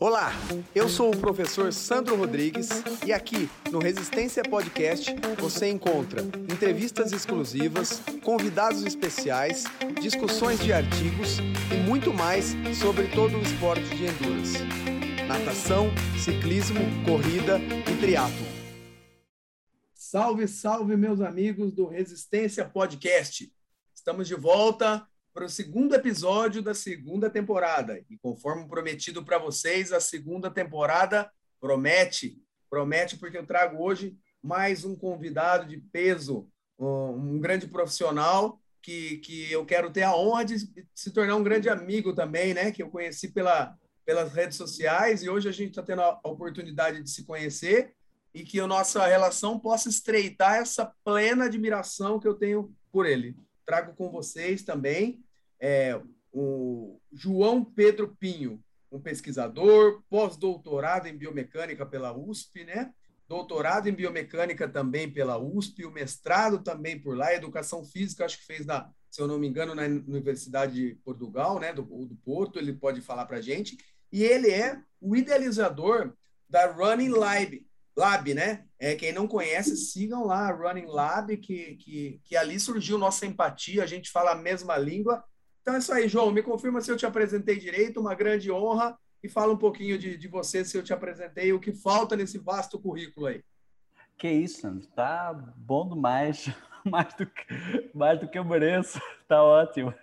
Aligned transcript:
Olá, 0.00 0.30
eu 0.76 0.88
sou 0.88 1.12
o 1.12 1.16
professor 1.16 1.72
Sandro 1.72 2.14
Rodrigues 2.14 2.68
e 3.04 3.12
aqui 3.12 3.50
no 3.68 3.80
Resistência 3.80 4.44
Podcast 4.44 5.12
você 5.40 5.68
encontra 5.68 6.22
entrevistas 6.22 7.10
exclusivas, 7.10 8.00
convidados 8.22 8.84
especiais, 8.84 9.64
discussões 10.00 10.60
de 10.60 10.72
artigos 10.72 11.38
e 11.40 11.84
muito 11.84 12.14
mais 12.14 12.54
sobre 12.80 13.08
todo 13.08 13.38
o 13.38 13.42
esporte 13.42 13.88
de 13.96 14.04
endurance. 14.04 14.58
Natação, 15.26 15.90
ciclismo, 16.16 16.78
corrida 17.04 17.58
e 17.90 18.00
triatlo. 18.00 18.46
Salve, 19.92 20.46
salve 20.46 20.96
meus 20.96 21.20
amigos 21.20 21.72
do 21.72 21.88
Resistência 21.88 22.64
Podcast. 22.64 23.52
Estamos 23.92 24.28
de 24.28 24.36
volta 24.36 25.07
para 25.38 25.46
o 25.46 25.48
segundo 25.48 25.94
episódio 25.94 26.60
da 26.60 26.74
segunda 26.74 27.30
temporada. 27.30 28.04
E 28.10 28.18
conforme 28.18 28.66
prometido 28.66 29.24
para 29.24 29.38
vocês, 29.38 29.92
a 29.92 30.00
segunda 30.00 30.50
temporada 30.50 31.30
promete. 31.60 32.42
Promete 32.68 33.16
porque 33.16 33.38
eu 33.38 33.46
trago 33.46 33.80
hoje 33.80 34.16
mais 34.42 34.84
um 34.84 34.96
convidado 34.96 35.68
de 35.68 35.76
peso, 35.92 36.50
um 36.76 37.38
grande 37.38 37.68
profissional 37.68 38.60
que, 38.82 39.18
que 39.18 39.52
eu 39.52 39.64
quero 39.64 39.92
ter 39.92 40.02
a 40.02 40.16
honra 40.16 40.44
de 40.44 40.56
se 40.92 41.12
tornar 41.12 41.36
um 41.36 41.44
grande 41.44 41.68
amigo 41.68 42.12
também, 42.12 42.52
né? 42.52 42.72
Que 42.72 42.82
eu 42.82 42.90
conheci 42.90 43.28
pela, 43.28 43.76
pelas 44.04 44.32
redes 44.32 44.56
sociais 44.56 45.22
e 45.22 45.30
hoje 45.30 45.48
a 45.48 45.52
gente 45.52 45.70
está 45.70 45.84
tendo 45.84 46.02
a 46.02 46.18
oportunidade 46.24 47.00
de 47.00 47.10
se 47.10 47.24
conhecer 47.24 47.94
e 48.34 48.42
que 48.42 48.58
a 48.58 48.66
nossa 48.66 49.06
relação 49.06 49.56
possa 49.56 49.88
estreitar 49.88 50.56
essa 50.56 50.92
plena 51.04 51.44
admiração 51.44 52.18
que 52.18 52.26
eu 52.26 52.34
tenho 52.34 52.74
por 52.90 53.06
ele. 53.06 53.36
Trago 53.64 53.94
com 53.94 54.10
vocês 54.10 54.64
também 54.64 55.22
é, 55.60 56.00
o 56.32 57.00
João 57.12 57.64
Pedro 57.64 58.16
Pinho, 58.18 58.62
um 58.90 59.00
pesquisador, 59.00 60.02
pós-doutorado 60.08 61.08
em 61.08 61.16
biomecânica 61.16 61.84
pela 61.84 62.16
USP, 62.16 62.64
né? 62.64 62.92
Doutorado 63.28 63.88
em 63.88 63.92
biomecânica 63.92 64.66
também 64.66 65.10
pela 65.10 65.36
USP, 65.36 65.84
o 65.84 65.90
mestrado 65.90 66.62
também 66.62 66.98
por 66.98 67.16
lá, 67.16 67.34
educação 67.34 67.84
física, 67.84 68.24
acho 68.24 68.38
que 68.38 68.46
fez 68.46 68.64
na, 68.64 68.90
se 69.10 69.20
eu 69.20 69.26
não 69.26 69.38
me 69.38 69.46
engano, 69.46 69.74
na 69.74 69.82
Universidade 69.82 70.74
de 70.74 70.94
Portugal, 71.04 71.58
né, 71.58 71.72
do, 71.72 71.82
do 71.82 72.16
Porto, 72.24 72.58
ele 72.58 72.72
pode 72.72 73.00
falar 73.00 73.26
para 73.26 73.38
a 73.38 73.42
gente. 73.42 73.76
E 74.10 74.22
ele 74.22 74.50
é 74.50 74.80
o 75.00 75.14
idealizador 75.14 76.14
da 76.48 76.66
Running 76.66 77.10
Lab, 77.10 77.66
Lab, 77.96 78.32
né? 78.32 78.64
É, 78.78 78.94
quem 78.94 79.12
não 79.12 79.26
conhece, 79.26 79.76
sigam 79.76 80.24
lá 80.24 80.50
Running 80.50 80.86
Lab, 80.86 81.36
que, 81.36 81.76
que, 81.76 82.20
que 82.24 82.36
ali 82.36 82.58
surgiu 82.60 82.96
nossa 82.96 83.26
empatia, 83.26 83.82
a 83.82 83.86
gente 83.86 84.10
fala 84.10 84.32
a 84.32 84.36
mesma 84.36 84.76
língua 84.78 85.22
então 85.68 85.76
é 85.76 85.80
isso 85.80 85.92
aí, 85.92 86.08
João. 86.08 86.30
Me 86.30 86.42
confirma 86.42 86.80
se 86.80 86.90
eu 86.90 86.96
te 86.96 87.04
apresentei 87.04 87.58
direito, 87.58 88.00
uma 88.00 88.14
grande 88.14 88.50
honra. 88.50 88.98
E 89.22 89.28
fala 89.28 89.52
um 89.52 89.58
pouquinho 89.58 89.98
de, 89.98 90.16
de 90.16 90.26
você, 90.26 90.64
se 90.64 90.78
eu 90.78 90.82
te 90.82 90.94
apresentei, 90.94 91.52
o 91.52 91.60
que 91.60 91.72
falta 91.72 92.16
nesse 92.16 92.38
vasto 92.38 92.78
currículo 92.78 93.26
aí. 93.26 93.42
Que 94.16 94.30
isso, 94.30 94.62
Sandro. 94.62 94.86
Tá 94.86 95.34
bom 95.34 95.86
demais. 95.86 96.48
Mais 96.86 97.12
do 97.12 97.26
que, 97.26 97.90
mais 97.92 98.18
do 98.18 98.28
que 98.28 98.38
eu 98.38 98.44
mereço. 98.44 98.98
Tá 99.28 99.42
ótimo. 99.42 99.92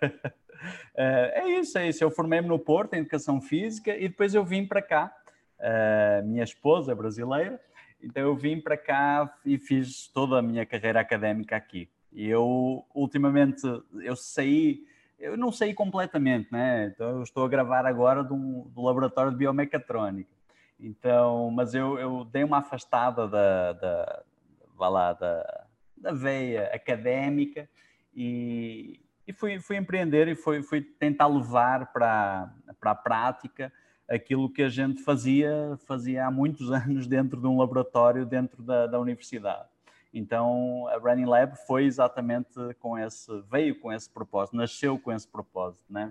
É, 0.96 1.42
é 1.42 1.60
isso, 1.60 1.76
é 1.76 1.86
isso. 1.88 2.02
Eu 2.02 2.10
formei-me 2.10 2.48
no 2.48 2.58
Porto, 2.58 2.94
em 2.94 3.00
Educação 3.00 3.42
Física, 3.42 3.94
e 3.94 4.08
depois 4.08 4.34
eu 4.34 4.42
vim 4.42 4.66
para 4.66 4.80
cá. 4.80 5.14
É, 5.58 6.22
minha 6.24 6.42
esposa 6.42 6.92
é 6.92 6.94
brasileira, 6.94 7.60
então 8.02 8.22
eu 8.22 8.34
vim 8.34 8.58
para 8.58 8.76
cá 8.76 9.38
e 9.44 9.58
fiz 9.58 10.08
toda 10.08 10.38
a 10.38 10.42
minha 10.42 10.64
carreira 10.64 10.98
académica 10.98 11.54
aqui. 11.56 11.90
E 12.10 12.26
eu, 12.26 12.86
ultimamente, 12.94 13.62
eu 14.02 14.16
saí 14.16 14.86
eu 15.18 15.36
não 15.36 15.50
sei 15.50 15.72
completamente, 15.72 16.50
né? 16.52 16.86
Então, 16.86 17.10
eu 17.10 17.22
estou 17.22 17.44
a 17.44 17.48
gravar 17.48 17.86
agora 17.86 18.22
do, 18.22 18.68
do 18.68 18.82
laboratório 18.82 19.32
de 19.32 19.38
biomecatrónica. 19.38 20.30
Então, 20.78 21.50
mas 21.50 21.74
eu, 21.74 21.98
eu 21.98 22.24
dei 22.24 22.44
uma 22.44 22.58
afastada 22.58 23.26
da, 23.26 23.72
da, 23.72 24.22
vá 24.74 24.88
lá, 24.88 25.12
da, 25.14 25.66
da 25.96 26.12
veia 26.12 26.70
académica 26.74 27.68
e, 28.14 29.00
e 29.26 29.32
fui, 29.32 29.58
fui 29.58 29.76
empreender 29.76 30.28
e 30.28 30.34
fui, 30.34 30.62
fui 30.62 30.82
tentar 30.82 31.26
levar 31.26 31.92
para, 31.92 32.54
para 32.78 32.90
a 32.90 32.94
prática 32.94 33.72
aquilo 34.08 34.52
que 34.52 34.62
a 34.62 34.68
gente 34.68 35.02
fazia, 35.02 35.78
fazia 35.86 36.26
há 36.26 36.30
muitos 36.30 36.70
anos 36.72 37.06
dentro 37.06 37.40
de 37.40 37.46
um 37.46 37.58
laboratório 37.58 38.26
dentro 38.26 38.62
da, 38.62 38.86
da 38.86 39.00
universidade. 39.00 39.68
Então, 40.18 40.88
a 40.88 40.96
Running 40.96 41.26
Lab 41.26 41.54
foi 41.66 41.84
exatamente 41.84 42.58
com 42.80 42.98
esse, 42.98 43.30
veio 43.50 43.78
com 43.78 43.92
esse 43.92 44.08
propósito, 44.08 44.56
nasceu 44.56 44.98
com 44.98 45.12
esse 45.12 45.28
propósito, 45.28 45.84
né? 45.90 46.10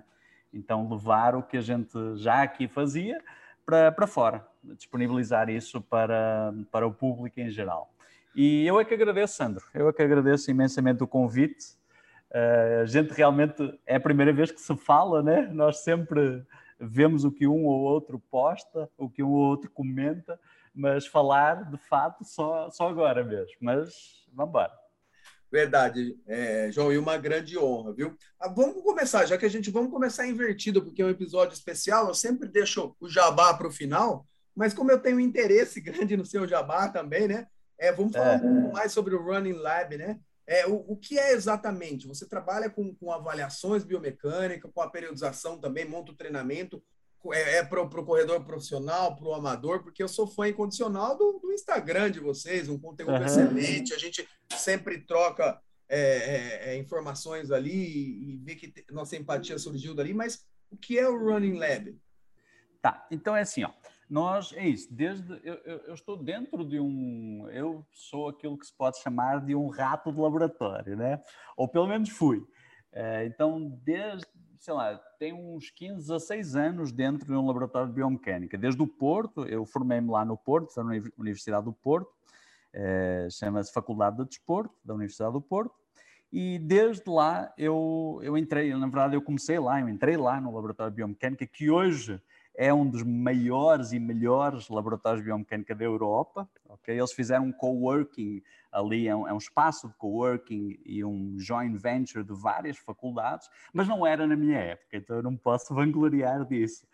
Então, 0.54 0.88
levar 0.88 1.34
o 1.34 1.42
que 1.42 1.56
a 1.56 1.60
gente 1.60 1.98
já 2.14 2.44
aqui 2.44 2.68
fazia 2.68 3.20
para, 3.64 3.90
para 3.90 4.06
fora, 4.06 4.46
disponibilizar 4.62 5.50
isso 5.50 5.80
para, 5.80 6.54
para 6.70 6.86
o 6.86 6.94
público 6.94 7.40
em 7.40 7.50
geral. 7.50 7.92
E 8.32 8.64
eu 8.64 8.78
é 8.78 8.84
que 8.84 8.94
agradeço, 8.94 9.34
Sandro, 9.34 9.64
eu 9.74 9.88
é 9.88 9.92
que 9.92 10.02
agradeço 10.02 10.52
imensamente 10.52 11.02
o 11.02 11.06
convite. 11.08 11.74
Uh, 12.30 12.82
a 12.82 12.86
gente 12.86 13.12
realmente 13.12 13.76
é 13.84 13.96
a 13.96 14.00
primeira 14.00 14.32
vez 14.32 14.52
que 14.52 14.60
se 14.60 14.76
fala, 14.76 15.20
né? 15.20 15.50
Nós 15.52 15.78
sempre 15.78 16.44
vemos 16.78 17.24
o 17.24 17.32
que 17.32 17.48
um 17.48 17.64
ou 17.64 17.80
outro 17.80 18.20
posta, 18.30 18.88
o 18.96 19.10
que 19.10 19.20
um 19.20 19.32
ou 19.32 19.48
outro 19.48 19.68
comenta, 19.68 20.38
mas 20.76 21.06
falar 21.06 21.70
de 21.70 21.78
fato 21.78 22.22
só, 22.22 22.70
só 22.70 22.88
agora 22.88 23.24
mesmo. 23.24 23.56
Mas 23.60 24.26
vamos 24.32 24.50
embora. 24.50 24.72
Verdade, 25.50 26.18
é, 26.26 26.70
João, 26.70 26.92
e 26.92 26.98
uma 26.98 27.16
grande 27.16 27.56
honra, 27.56 27.94
viu? 27.94 28.14
Ah, 28.38 28.48
vamos 28.48 28.82
começar, 28.82 29.24
já 29.24 29.38
que 29.38 29.46
a 29.46 29.48
gente 29.48 29.70
vamos 29.70 29.90
começar 29.90 30.26
invertido, 30.26 30.82
porque 30.82 31.00
é 31.00 31.06
um 31.06 31.10
episódio 31.10 31.54
especial, 31.54 32.08
eu 32.08 32.14
sempre 32.14 32.48
deixo 32.48 32.94
o 33.00 33.08
jabá 33.08 33.54
para 33.54 33.68
o 33.68 33.72
final, 33.72 34.26
mas 34.54 34.74
como 34.74 34.90
eu 34.90 35.00
tenho 35.00 35.20
interesse 35.20 35.80
grande 35.80 36.16
no 36.16 36.26
seu 36.26 36.46
jabá 36.46 36.88
também, 36.88 37.26
né? 37.26 37.46
É, 37.78 37.92
vamos 37.92 38.12
falar 38.12 38.34
é. 38.34 38.36
um 38.36 38.40
pouco 38.40 38.74
mais 38.74 38.92
sobre 38.92 39.14
o 39.14 39.22
Running 39.22 39.52
Lab, 39.52 39.96
né? 39.96 40.18
É, 40.46 40.66
o, 40.66 40.84
o 40.88 40.96
que 40.96 41.18
é 41.18 41.32
exatamente? 41.32 42.06
Você 42.06 42.26
trabalha 42.26 42.68
com, 42.68 42.94
com 42.94 43.12
avaliações 43.12 43.82
biomecânicas, 43.82 44.70
com 44.72 44.80
a 44.80 44.90
periodização 44.90 45.58
também, 45.58 45.84
monta 45.84 46.12
o 46.12 46.16
treinamento 46.16 46.82
é, 47.32 47.58
é 47.58 47.64
para 47.64 47.82
o 47.82 48.04
corredor 48.04 48.44
profissional, 48.44 49.16
para 49.16 49.26
o 49.26 49.34
amador, 49.34 49.82
porque 49.82 50.02
eu 50.02 50.08
sou 50.08 50.26
fã 50.26 50.48
incondicional 50.48 51.16
do, 51.16 51.40
do 51.40 51.52
Instagram 51.52 52.10
de 52.10 52.20
vocês, 52.20 52.68
um 52.68 52.78
conteúdo 52.78 53.12
uhum. 53.12 53.24
excelente, 53.24 53.94
a 53.94 53.98
gente 53.98 54.28
sempre 54.52 55.00
troca 55.00 55.60
é, 55.88 56.00
é, 56.00 56.74
é 56.74 56.78
informações 56.78 57.50
ali 57.50 57.72
e, 57.72 58.34
e 58.34 58.36
vê 58.38 58.54
que 58.54 58.72
nossa 58.90 59.16
empatia 59.16 59.58
surgiu 59.58 59.94
dali, 59.94 60.14
mas 60.14 60.46
o 60.70 60.76
que 60.76 60.98
é 60.98 61.08
o 61.08 61.18
Running 61.18 61.58
Lab? 61.58 61.98
Tá, 62.82 63.06
então 63.10 63.34
é 63.34 63.42
assim, 63.42 63.64
ó. 63.64 63.70
Nós, 64.08 64.52
é 64.52 64.64
isso, 64.68 64.86
desde. 64.94 65.32
Eu, 65.42 65.54
eu, 65.64 65.78
eu, 65.78 65.94
estou 65.94 66.16
dentro 66.16 66.64
de 66.64 66.78
um. 66.78 67.48
Eu 67.50 67.84
sou 67.90 68.28
aquilo 68.28 68.56
que 68.56 68.64
se 68.64 68.72
pode 68.76 69.00
chamar 69.02 69.44
de 69.44 69.54
um 69.56 69.66
rato 69.66 70.12
de 70.12 70.20
laboratório, 70.20 70.96
né? 70.96 71.20
Ou 71.56 71.66
pelo 71.66 71.88
menos 71.88 72.08
fui. 72.10 72.40
É, 72.92 73.26
então, 73.26 73.68
desde 73.82 74.26
sei 74.58 74.74
lá, 74.74 74.96
tem 75.18 75.32
uns 75.32 75.70
15, 75.70 76.08
16 76.08 76.56
anos 76.56 76.92
dentro 76.92 77.26
de 77.26 77.32
um 77.32 77.46
laboratório 77.46 77.88
de 77.88 77.94
biomecânica. 77.94 78.56
Desde 78.56 78.82
o 78.82 78.86
Porto, 78.86 79.46
eu 79.46 79.64
formei-me 79.64 80.10
lá 80.10 80.24
no 80.24 80.36
Porto, 80.36 80.74
na 80.76 80.92
Universidade 81.18 81.64
do 81.64 81.72
Porto, 81.72 82.10
eh, 82.72 83.28
chama-se 83.30 83.72
Faculdade 83.72 84.16
de 84.18 84.24
Desporto, 84.24 84.74
da 84.84 84.94
Universidade 84.94 85.32
do 85.32 85.40
Porto, 85.40 85.74
e 86.32 86.58
desde 86.58 87.08
lá 87.08 87.52
eu, 87.56 88.20
eu 88.22 88.36
entrei, 88.36 88.72
na 88.74 88.86
verdade 88.86 89.14
eu 89.14 89.22
comecei 89.22 89.58
lá, 89.58 89.80
eu 89.80 89.88
entrei 89.88 90.16
lá 90.16 90.40
no 90.40 90.54
laboratório 90.54 90.90
de 90.90 90.96
biomecânica, 90.96 91.46
que 91.46 91.70
hoje 91.70 92.20
é 92.56 92.72
um 92.72 92.88
dos 92.88 93.02
maiores 93.02 93.92
e 93.92 93.98
melhores 93.98 94.68
laboratórios 94.68 95.20
de 95.20 95.26
biomecânica 95.26 95.74
da 95.74 95.84
Europa. 95.84 96.48
Okay? 96.68 96.98
Eles 96.98 97.12
fizeram 97.12 97.44
um 97.44 97.52
coworking 97.52 98.42
ali, 98.72 99.08
é 99.08 99.14
um, 99.14 99.28
é 99.28 99.32
um 99.32 99.38
espaço 99.38 99.88
de 99.88 99.94
coworking 99.94 100.78
e 100.84 101.04
um 101.04 101.36
joint 101.38 101.76
venture 101.76 102.24
de 102.24 102.34
várias 102.34 102.76
faculdades, 102.76 103.48
mas 103.72 103.88
não 103.88 104.06
era 104.06 104.26
na 104.26 104.36
minha 104.36 104.58
época, 104.58 104.96
então 104.96 105.16
eu 105.16 105.22
não 105.22 105.36
posso 105.36 105.74
vangloriar 105.74 106.44
disso. 106.44 106.86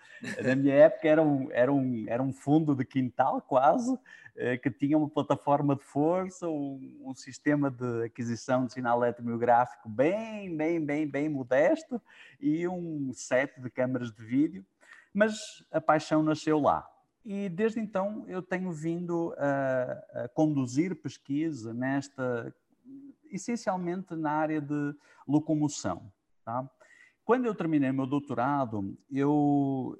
Na 0.44 0.54
minha 0.54 0.74
época 0.74 1.08
era 1.08 1.22
um, 1.22 1.48
era 1.50 1.72
um, 1.72 2.04
era 2.06 2.22
um 2.22 2.32
fundo 2.32 2.74
de 2.74 2.84
quintal 2.84 3.40
quase, 3.40 3.98
eh, 4.36 4.56
que 4.56 4.70
tinha 4.70 4.96
uma 4.96 5.08
plataforma 5.08 5.74
de 5.74 5.82
força, 5.82 6.48
um, 6.48 7.00
um 7.04 7.14
sistema 7.14 7.68
de 7.68 8.04
aquisição 8.04 8.64
de 8.66 8.74
sinal 8.74 9.02
eletromiográfico 9.02 9.88
bem, 9.88 10.56
bem, 10.56 10.84
bem, 10.84 11.08
bem 11.08 11.28
modesto 11.28 12.00
e 12.40 12.68
um 12.68 13.12
set 13.12 13.60
de 13.60 13.68
câmaras 13.68 14.12
de 14.12 14.24
vídeo 14.24 14.64
mas 15.12 15.38
a 15.70 15.80
paixão 15.80 16.22
nasceu 16.22 16.60
lá. 16.60 16.86
E 17.24 17.48
desde 17.48 17.78
então 17.78 18.24
eu 18.26 18.42
tenho 18.42 18.72
vindo 18.72 19.34
a, 19.38 20.24
a 20.24 20.28
conduzir 20.28 21.00
pesquisa 21.00 21.72
nesta, 21.72 22.52
essencialmente 23.30 24.14
na 24.16 24.32
área 24.32 24.60
de 24.60 24.94
locomoção. 25.26 26.12
Tá? 26.44 26.68
Quando 27.24 27.46
eu 27.46 27.54
terminei 27.54 27.92
meu 27.92 28.06
doutorado, 28.06 28.98
eu, 29.08 29.96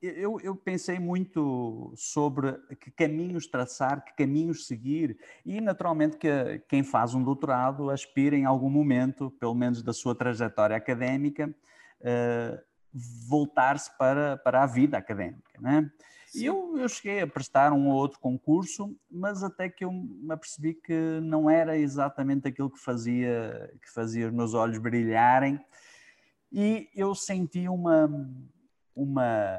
eu, 0.00 0.40
eu, 0.40 0.54
pensei 0.54 1.00
muito 1.00 1.92
sobre 1.96 2.52
que 2.76 2.92
caminhos 2.92 3.48
traçar, 3.48 4.04
que 4.04 4.14
caminhos 4.14 4.68
seguir, 4.68 5.18
e 5.44 5.60
naturalmente 5.60 6.16
que 6.16 6.60
quem 6.68 6.84
faz 6.84 7.14
um 7.14 7.22
doutorado 7.22 7.90
aspira 7.90 8.36
em 8.36 8.44
algum 8.44 8.70
momento, 8.70 9.32
pelo 9.32 9.54
menos 9.54 9.82
da 9.82 9.92
sua 9.92 10.14
trajetória 10.14 10.76
académica, 10.76 11.52
uh, 12.00 12.71
voltar-se 12.92 13.96
para, 13.96 14.36
para 14.36 14.62
a 14.62 14.66
vida 14.66 14.98
académica. 14.98 15.60
Né? 15.60 15.90
E 16.34 16.46
eu, 16.46 16.78
eu 16.78 16.88
cheguei 16.88 17.20
a 17.20 17.26
prestar 17.26 17.72
um 17.72 17.88
ou 17.88 17.94
outro 17.94 18.18
concurso, 18.18 18.96
mas 19.10 19.42
até 19.42 19.68
que 19.68 19.84
eu 19.84 19.92
me 19.92 20.32
apercebi 20.32 20.74
que 20.74 21.20
não 21.22 21.48
era 21.48 21.76
exatamente 21.76 22.48
aquilo 22.48 22.70
que 22.70 22.78
fazia, 22.78 23.70
que 23.82 23.90
fazia 23.90 24.28
os 24.28 24.32
meus 24.32 24.54
olhos 24.54 24.78
brilharem. 24.78 25.60
E 26.50 26.88
eu 26.94 27.14
senti 27.14 27.68
uma, 27.68 28.10
uma, 28.94 29.58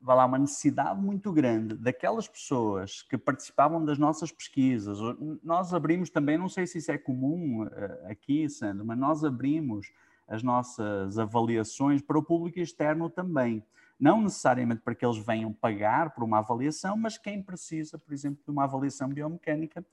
vai 0.00 0.16
lá, 0.16 0.24
uma 0.24 0.38
necessidade 0.38 1.00
muito 1.00 1.32
grande 1.32 1.74
daquelas 1.76 2.26
pessoas 2.26 3.02
que 3.02 3.18
participavam 3.18 3.84
das 3.84 3.98
nossas 3.98 4.32
pesquisas. 4.32 4.98
Nós 5.42 5.74
abrimos 5.74 6.08
também, 6.08 6.38
não 6.38 6.48
sei 6.48 6.66
se 6.66 6.78
isso 6.78 6.90
é 6.90 6.96
comum 6.96 7.66
eh, 7.66 8.06
aqui, 8.10 8.48
Sandro, 8.48 8.86
mas 8.86 8.98
nós 8.98 9.22
abrimos 9.22 9.92
as 10.26 10.42
nossas 10.42 11.18
avaliações 11.18 12.02
para 12.02 12.18
o 12.18 12.22
público 12.22 12.58
externo 12.58 13.08
também 13.08 13.64
não 13.98 14.20
necessariamente 14.20 14.82
para 14.82 14.94
que 14.94 15.04
eles 15.04 15.16
venham 15.16 15.52
pagar 15.52 16.14
por 16.14 16.22
uma 16.22 16.38
avaliação, 16.38 16.96
mas 16.96 17.16
quem 17.16 17.42
precisa, 17.42 17.98
por 17.98 18.12
exemplo, 18.12 18.42
de 18.44 18.50
uma 18.50 18.64
avaliação 18.64 19.08
biomecânica, 19.08 19.84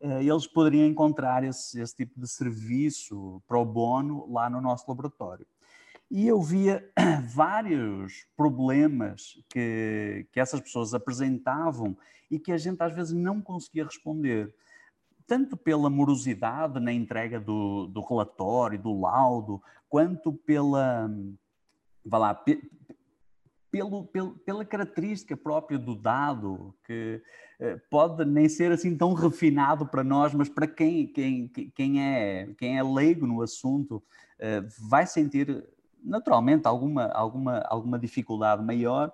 eh, 0.00 0.24
eles 0.24 0.46
poderiam 0.46 0.86
encontrar 0.86 1.44
esse, 1.44 1.80
esse 1.80 1.96
tipo 1.96 2.20
de 2.20 2.28
serviço 2.28 3.40
pro 3.46 3.64
bono 3.64 4.30
lá 4.30 4.50
no 4.50 4.60
nosso 4.60 4.84
laboratório. 4.88 5.46
E 6.10 6.26
eu 6.26 6.42
via 6.42 6.84
vários 7.32 8.26
problemas 8.36 9.40
que, 9.48 10.26
que 10.32 10.40
essas 10.40 10.60
pessoas 10.60 10.92
apresentavam 10.92 11.96
e 12.30 12.38
que 12.38 12.50
a 12.50 12.58
gente 12.58 12.82
às 12.82 12.92
vezes 12.94 13.12
não 13.12 13.40
conseguia 13.40 13.84
responder 13.84 14.52
tanto 15.32 15.56
pela 15.56 15.88
morosidade 15.88 16.78
na 16.78 16.92
entrega 16.92 17.40
do, 17.40 17.86
do 17.86 18.02
relatório, 18.02 18.78
do 18.78 19.00
laudo, 19.00 19.62
quanto 19.88 20.30
pela, 20.30 21.10
vá 22.04 22.18
lá, 22.18 22.44
pelo, 23.70 24.04
pelo, 24.08 24.34
pela 24.40 24.62
característica 24.62 25.34
própria 25.34 25.78
do 25.78 25.94
dado, 25.94 26.74
que 26.84 27.22
eh, 27.58 27.80
pode 27.90 28.26
nem 28.26 28.46
ser 28.46 28.72
assim 28.72 28.94
tão 28.94 29.14
refinado 29.14 29.86
para 29.86 30.04
nós, 30.04 30.34
mas 30.34 30.50
para 30.50 30.66
quem, 30.66 31.06
quem, 31.06 31.48
quem, 31.48 32.02
é, 32.02 32.52
quem 32.58 32.76
é 32.76 32.82
leigo 32.82 33.26
no 33.26 33.40
assunto, 33.40 34.02
eh, 34.38 34.62
vai 34.78 35.06
sentir 35.06 35.66
naturalmente 36.04 36.66
alguma, 36.68 37.06
alguma, 37.06 37.60
alguma 37.70 37.98
dificuldade 37.98 38.62
maior 38.62 39.10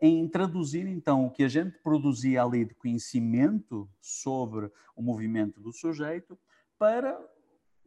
em 0.00 0.28
traduzir 0.28 0.86
então 0.86 1.26
o 1.26 1.30
que 1.30 1.44
a 1.44 1.48
gente 1.48 1.78
produzia 1.78 2.42
ali 2.42 2.64
de 2.64 2.74
conhecimento 2.74 3.88
sobre 4.00 4.70
o 4.96 5.02
movimento 5.02 5.60
do 5.60 5.72
sujeito 5.72 6.38
para 6.78 7.18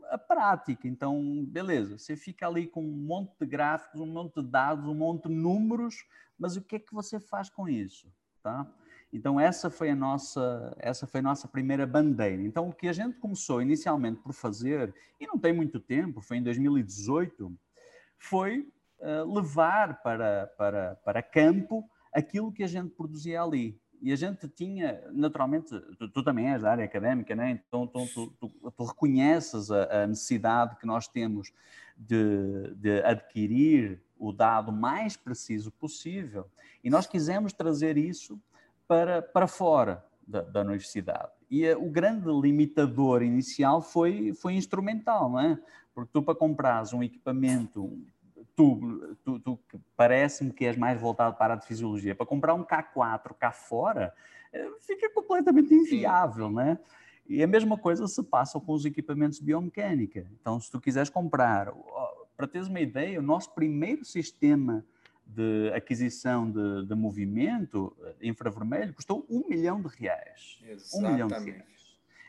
a 0.09 0.17
prática. 0.17 0.87
Então, 0.87 1.45
beleza, 1.45 1.97
você 1.97 2.15
fica 2.15 2.47
ali 2.47 2.67
com 2.67 2.83
um 2.83 2.97
monte 2.97 3.33
de 3.39 3.45
gráficos, 3.45 3.99
um 3.99 4.05
monte 4.05 4.41
de 4.41 4.47
dados, 4.47 4.85
um 4.85 4.93
monte 4.93 5.27
de 5.27 5.33
números, 5.33 6.05
mas 6.37 6.55
o 6.55 6.61
que 6.61 6.77
é 6.77 6.79
que 6.79 6.93
você 6.93 7.19
faz 7.19 7.49
com 7.49 7.67
isso? 7.67 8.11
Tá? 8.41 8.65
Então, 9.11 9.39
essa 9.39 9.69
foi 9.69 9.89
a 9.89 9.95
nossa, 9.95 10.75
essa 10.79 11.07
foi 11.07 11.21
nossa 11.21 11.47
primeira 11.47 11.85
bandeira. 11.85 12.41
Então, 12.41 12.69
o 12.69 12.73
que 12.73 12.87
a 12.87 12.93
gente 12.93 13.17
começou 13.17 13.61
inicialmente 13.61 14.21
por 14.21 14.33
fazer, 14.33 14.93
e 15.19 15.25
não 15.25 15.37
tem 15.37 15.53
muito 15.53 15.79
tempo, 15.79 16.21
foi 16.21 16.37
em 16.37 16.43
2018, 16.43 17.51
foi 18.17 18.67
uh, 18.99 19.33
levar 19.33 20.01
para, 20.01 20.47
para, 20.57 20.95
para 20.95 21.23
campo 21.23 21.89
aquilo 22.17 22.51
que 22.51 22.63
a 22.63 22.67
gente 22.67 22.89
produzia 22.89 23.41
ali 23.41 23.79
e 24.01 24.11
a 24.11 24.15
gente 24.15 24.47
tinha, 24.47 25.01
naturalmente, 25.11 25.69
tu, 25.97 26.09
tu, 26.09 26.23
também 26.23 26.51
és 26.51 26.61
da 26.61 26.71
área 26.71 26.85
académica, 26.85 27.35
né? 27.35 27.51
então 27.51 27.87
tu, 27.87 28.27
tu, 28.39 28.49
tu 28.49 28.83
reconheces 28.83 29.71
a, 29.71 30.03
a, 30.03 30.07
necessidade 30.07 30.75
que 30.77 30.85
nós 30.85 31.07
temos 31.07 31.51
de, 31.95 32.75
de, 32.75 33.01
adquirir 33.03 33.99
o 34.19 34.31
dado 34.31 34.71
mais 34.71 35.17
preciso 35.17 35.71
possível, 35.71 36.47
e 36.83 36.89
nós 36.89 37.07
quisemos 37.07 37.53
trazer 37.53 37.97
isso 37.97 38.39
para, 38.87 39.21
para 39.21 39.47
fora 39.47 40.05
da, 40.27 40.41
da 40.41 40.61
universidade. 40.61 41.31
E 41.49 41.67
a, 41.67 41.77
o 41.77 41.89
grande 41.89 42.29
limitador 42.29 43.23
inicial 43.23 43.81
foi, 43.81 44.33
foi 44.33 44.53
instrumental, 44.53 45.29
não 45.31 45.39
é? 45.39 45.59
Porque 45.93 46.11
tu, 46.13 46.21
para 46.21 46.35
comprares 46.35 46.93
um 46.93 47.01
equipamento 47.01 47.99
tu, 48.57 49.15
tu, 49.23 49.39
tu 49.39 49.81
parece-me 49.95 50.51
que 50.51 50.65
és 50.65 50.75
mais 50.75 50.99
voltado 50.99 51.37
para 51.37 51.53
a 51.53 51.57
de 51.57 51.67
fisiologia. 51.67 52.15
Para 52.15 52.25
comprar 52.25 52.55
um 52.55 52.63
K4 52.63 53.35
cá 53.39 53.51
fora, 53.51 54.11
eh, 54.51 54.67
fica 54.79 55.07
completamente 55.11 55.71
inviável, 55.71 56.49
né? 56.49 56.79
E 57.29 57.43
a 57.43 57.47
mesma 57.47 57.77
coisa 57.77 58.07
se 58.07 58.23
passa 58.23 58.59
com 58.59 58.73
os 58.73 58.83
equipamentos 58.83 59.37
de 59.37 59.45
biomecânica. 59.45 60.25
Então, 60.41 60.59
se 60.59 60.71
tu 60.71 60.81
quiseres 60.81 61.09
comprar, 61.09 61.71
para 62.35 62.47
teres 62.47 62.67
uma 62.67 62.79
ideia, 62.79 63.19
o 63.19 63.21
nosso 63.21 63.53
primeiro 63.53 64.03
sistema 64.03 64.83
de 65.23 65.71
aquisição 65.75 66.49
de, 66.49 66.87
de 66.87 66.95
movimento 66.95 67.95
eh, 68.01 68.15
infravermelho 68.23 68.91
custou 68.91 69.23
um 69.29 69.47
milhão 69.47 69.79
de 69.79 69.89
reais. 69.89 70.59
Exatamente. 70.63 70.95
Um 70.95 71.11
milhão 71.11 71.27
de 71.27 71.51
reais. 71.51 71.76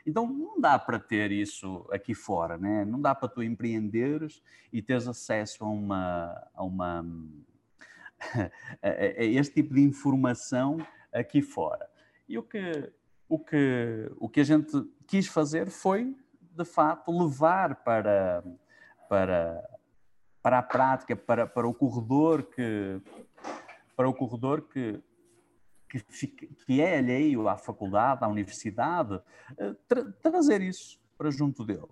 Então 0.09 0.27
não 0.27 0.59
dá 0.59 0.79
para 0.79 0.99
ter 0.99 1.31
isso 1.31 1.87
aqui 1.91 2.15
fora, 2.15 2.57
né? 2.57 2.83
Não 2.83 2.99
dá 2.99 3.13
para 3.13 3.29
tu 3.29 3.43
empreenderes 3.43 4.41
e 4.73 4.81
teres 4.81 5.07
acesso 5.07 5.63
a 5.63 5.69
uma, 5.69 6.49
a 6.53 6.63
uma 6.63 7.05
a, 8.81 8.89
este 9.23 9.61
tipo 9.61 9.75
de 9.75 9.81
informação 9.81 10.77
aqui 11.13 11.41
fora. 11.41 11.87
E 12.27 12.37
o 12.37 12.43
que 12.43 12.91
o 13.27 13.37
que 13.37 14.11
o 14.17 14.27
que 14.27 14.39
a 14.39 14.43
gente 14.43 14.71
quis 15.05 15.27
fazer 15.27 15.69
foi 15.69 16.15
de 16.41 16.65
fato 16.65 17.11
levar 17.11 17.83
para 17.83 18.43
para 19.07 19.63
para 20.41 20.59
a 20.59 20.63
prática, 20.63 21.15
para, 21.15 21.45
para 21.45 21.67
o 21.67 21.73
corredor 21.73 22.43
que 22.43 22.99
para 23.95 24.09
o 24.09 24.13
corredor 24.13 24.61
que 24.63 24.99
que, 25.89 26.27
que 26.65 26.81
é 26.81 26.99
alheio 26.99 27.47
à 27.47 27.57
faculdade, 27.57 28.23
à 28.23 28.27
universidade, 28.27 29.19
eh, 29.57 29.75
tra 29.87 30.05
trazer 30.21 30.61
isso 30.61 30.99
para 31.17 31.31
junto 31.31 31.65
dele. 31.65 31.87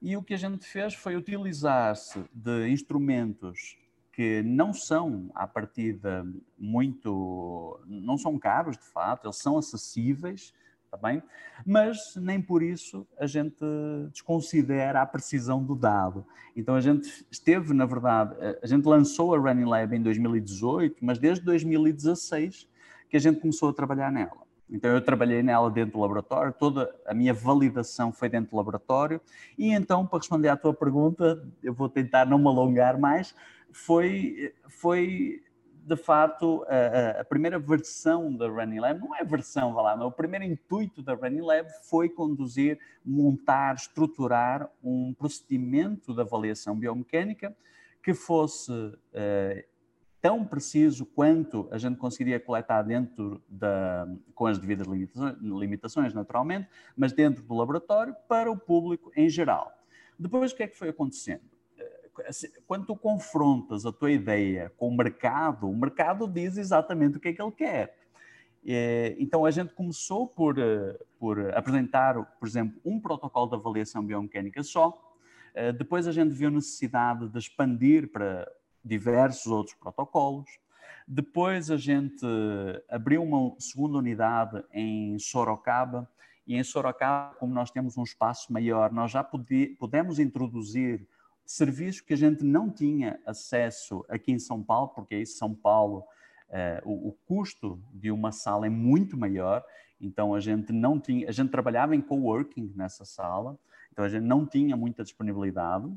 E 0.00 0.16
o 0.16 0.22
que 0.22 0.34
a 0.34 0.36
gente 0.36 0.64
fez 0.64 0.94
foi 0.94 1.16
utilizar-se 1.16 2.24
de 2.32 2.68
instrumentos 2.68 3.76
que 4.12 4.42
não 4.42 4.72
são, 4.72 5.30
à 5.34 5.46
partida, 5.46 6.26
muito. 6.58 7.80
não 7.86 8.18
são 8.18 8.38
caros, 8.38 8.76
de 8.76 8.84
fato, 8.84 9.26
eles 9.26 9.38
são 9.38 9.56
acessíveis, 9.56 10.52
está 10.84 10.96
bem? 10.96 11.22
Mas 11.64 12.16
nem 12.16 12.40
por 12.40 12.62
isso 12.62 13.06
a 13.18 13.26
gente 13.26 13.64
desconsidera 14.10 15.02
a 15.02 15.06
precisão 15.06 15.62
do 15.62 15.74
dado. 15.74 16.26
Então 16.56 16.74
a 16.74 16.80
gente 16.80 17.24
esteve, 17.30 17.72
na 17.72 17.86
verdade, 17.86 18.34
a 18.62 18.66
gente 18.66 18.84
lançou 18.86 19.34
a 19.34 19.38
Running 19.38 19.66
Lab 19.66 19.94
em 19.94 20.02
2018, 20.02 20.96
mas 21.00 21.18
desde 21.18 21.44
2016 21.44 22.68
que 23.08 23.16
a 23.16 23.20
gente 23.20 23.40
começou 23.40 23.70
a 23.70 23.72
trabalhar 23.72 24.10
nela. 24.10 24.48
Então 24.70 24.90
eu 24.90 25.00
trabalhei 25.00 25.42
nela 25.42 25.70
dentro 25.70 25.92
do 25.92 26.00
laboratório, 26.00 26.52
toda 26.52 26.94
a 27.06 27.14
minha 27.14 27.32
validação 27.32 28.12
foi 28.12 28.28
dentro 28.28 28.50
do 28.50 28.56
laboratório 28.56 29.20
e 29.56 29.72
então 29.72 30.06
para 30.06 30.18
responder 30.18 30.48
à 30.48 30.56
tua 30.56 30.74
pergunta, 30.74 31.42
eu 31.62 31.72
vou 31.72 31.88
tentar 31.88 32.26
não 32.26 32.38
me 32.38 32.48
alongar 32.48 32.98
mais, 32.98 33.34
foi 33.72 34.52
foi 34.68 35.42
de 35.88 35.96
fato 35.96 36.66
a, 36.68 37.22
a 37.22 37.24
primeira 37.24 37.58
versão 37.58 38.30
da 38.36 38.46
Running 38.46 38.78
Lab, 38.78 39.00
não 39.00 39.16
é 39.16 39.24
versão, 39.24 39.72
vá 39.72 39.80
lá, 39.80 39.96
mas 39.96 40.06
o 40.06 40.12
primeiro 40.12 40.44
intuito 40.44 41.02
da 41.02 41.14
Running 41.14 41.40
Lab 41.40 41.66
foi 41.88 42.10
conduzir, 42.10 42.78
montar, 43.02 43.74
estruturar 43.74 44.70
um 44.84 45.14
procedimento 45.14 46.12
de 46.14 46.20
avaliação 46.20 46.76
biomecânica 46.76 47.56
que 48.02 48.12
fosse 48.12 48.70
uh, 48.70 49.64
tão 50.28 50.44
preciso 50.44 51.06
quanto 51.06 51.66
a 51.70 51.78
gente 51.78 51.96
conseguiria 51.96 52.38
coletar 52.38 52.82
dentro 52.82 53.42
da, 53.48 54.06
com 54.34 54.44
as 54.44 54.58
devidas 54.58 54.86
limitações, 55.40 56.12
naturalmente, 56.12 56.68
mas 56.94 57.14
dentro 57.14 57.42
do 57.42 57.54
laboratório 57.54 58.14
para 58.28 58.50
o 58.50 58.58
público 58.58 59.10
em 59.16 59.30
geral. 59.30 59.72
Depois, 60.18 60.52
o 60.52 60.54
que 60.54 60.64
é 60.64 60.68
que 60.68 60.76
foi 60.76 60.90
acontecendo? 60.90 61.40
Quando 62.66 62.84
tu 62.84 62.94
confrontas 62.94 63.86
a 63.86 63.92
tua 63.92 64.10
ideia 64.10 64.70
com 64.76 64.88
o 64.88 64.94
mercado, 64.94 65.66
o 65.66 65.74
mercado 65.74 66.28
diz 66.28 66.58
exatamente 66.58 67.16
o 67.16 67.20
que 67.20 67.28
é 67.28 67.32
que 67.32 67.40
ele 67.40 67.52
quer. 67.52 67.96
Então, 69.18 69.46
a 69.46 69.50
gente 69.50 69.72
começou 69.72 70.26
por, 70.26 70.56
por 71.18 71.40
apresentar, 71.54 72.22
por 72.38 72.46
exemplo, 72.46 72.78
um 72.84 73.00
protocolo 73.00 73.48
de 73.48 73.54
avaliação 73.54 74.04
biomecânica 74.04 74.62
só. 74.62 75.16
Depois, 75.78 76.06
a 76.06 76.12
gente 76.12 76.34
viu 76.34 76.50
necessidade 76.50 77.30
de 77.30 77.38
expandir 77.38 78.12
para 78.12 78.46
diversos 78.88 79.46
outros 79.46 79.76
protocolos. 79.76 80.48
Depois 81.06 81.70
a 81.70 81.76
gente 81.76 82.26
abriu 82.88 83.22
uma 83.22 83.54
segunda 83.58 83.98
unidade 83.98 84.62
em 84.72 85.18
Sorocaba 85.18 86.08
e 86.46 86.56
em 86.56 86.64
Sorocaba, 86.64 87.34
como 87.36 87.52
nós 87.52 87.70
temos 87.70 87.96
um 87.96 88.02
espaço 88.02 88.52
maior, 88.52 88.90
nós 88.92 89.10
já 89.10 89.22
pudemos 89.22 90.18
introduzir 90.18 91.06
serviços 91.44 92.02
que 92.02 92.12
a 92.12 92.16
gente 92.16 92.44
não 92.44 92.70
tinha 92.70 93.18
acesso 93.24 94.04
aqui 94.08 94.32
em 94.32 94.38
São 94.38 94.62
Paulo, 94.62 94.88
porque 94.88 95.16
em 95.16 95.26
São 95.26 95.54
Paulo 95.54 96.04
eh, 96.50 96.82
o, 96.84 97.08
o, 97.08 97.12
custo 97.26 97.82
de 97.92 98.10
uma 98.10 98.32
sala 98.32 98.66
é 98.66 98.70
muito 98.70 99.16
maior, 99.16 99.64
então 99.98 100.34
a 100.34 100.40
gente 100.40 100.72
não 100.72 101.00
tinha, 101.00 101.28
a 101.28 101.32
gente 101.32 101.50
trabalhava 101.50 101.96
em 101.96 102.02
coworking 102.02 102.72
nessa 102.76 103.04
sala, 103.06 103.58
então 103.90 104.04
a 104.04 104.08
gente 104.08 104.24
não 104.24 104.46
tinha 104.46 104.76
muita 104.76 105.02
disponibilidade 105.02 105.90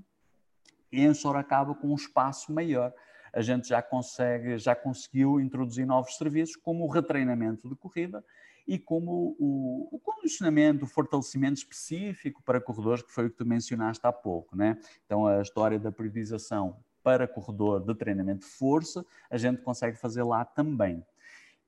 em 0.92 1.14
Sorocaba 1.14 1.74
com 1.76 1.88
um 1.88 1.96
espaço 1.96 2.52
maior. 2.52 2.94
a 3.34 3.42
gente 3.42 3.70
já 3.70 3.82
consegue, 3.82 4.58
já 4.58 4.76
conseguiu 4.76 5.40
introduzir 5.40 5.86
novos 5.86 6.18
serviços 6.18 6.58
como 6.58 6.84
o 6.84 6.90
retreinamento 6.90 7.70
de 7.70 7.76
corrida 7.76 8.24
e 8.68 8.78
como 8.78 9.36
o, 9.40 9.88
o 9.92 10.00
condicionamento, 10.00 10.86
o 10.86 10.88
fortalecimento 10.88 11.60
específico 11.60 12.44
para 12.44 12.60
corredores, 12.60 13.04
que 13.04 13.12
foi 13.12 13.28
o 13.28 13.30
que 13.30 13.38
tu 13.38 13.46
mencionaste 13.46 14.06
há 14.06 14.12
pouco, 14.12 14.56
né? 14.56 14.78
Então 15.06 15.26
a 15.26 15.42
história 15.42 15.80
da 15.80 15.92
periodização 15.92 16.78
para 17.04 17.28
corredor 17.28 17.80
de 17.80 17.96
treinamento 17.96 18.46
de 18.46 18.52
força, 18.52 19.06
a 19.30 19.38
gente 19.38 19.62
consegue 19.62 19.98
fazer 19.98 20.24
lá 20.24 20.46
também. 20.46 21.04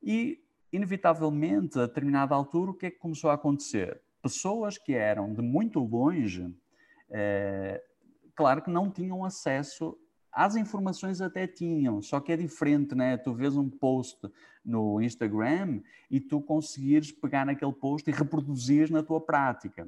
E 0.01 0.43
inevitavelmente, 0.71 1.79
a 1.79 1.85
determinada 1.85 2.35
altura, 2.35 2.71
o 2.71 2.73
que 2.73 2.87
é 2.87 2.91
que 2.91 2.97
começou 2.97 3.29
a 3.29 3.33
acontecer? 3.33 4.01
Pessoas 4.21 4.77
que 4.77 4.93
eram 4.93 5.33
de 5.33 5.41
muito 5.41 5.79
longe, 5.79 6.53
é, 7.09 7.83
claro 8.35 8.61
que 8.61 8.69
não 8.69 8.89
tinham 8.89 9.23
acesso 9.23 9.97
as 10.33 10.55
informações 10.55 11.21
até 11.21 11.45
tinham, 11.45 12.01
só 12.01 12.19
que 12.19 12.31
é 12.31 12.37
diferente, 12.37 12.95
né? 12.95 13.17
Tu 13.17 13.31
vês 13.35 13.55
um 13.55 13.69
post 13.69 14.19
no 14.65 14.99
Instagram 14.99 15.81
e 16.09 16.19
tu 16.19 16.41
conseguires 16.41 17.11
pegar 17.11 17.45
naquele 17.45 17.71
post 17.71 18.09
e 18.09 18.13
reproduzir 18.13 18.91
na 18.91 19.03
tua 19.03 19.21
prática. 19.21 19.87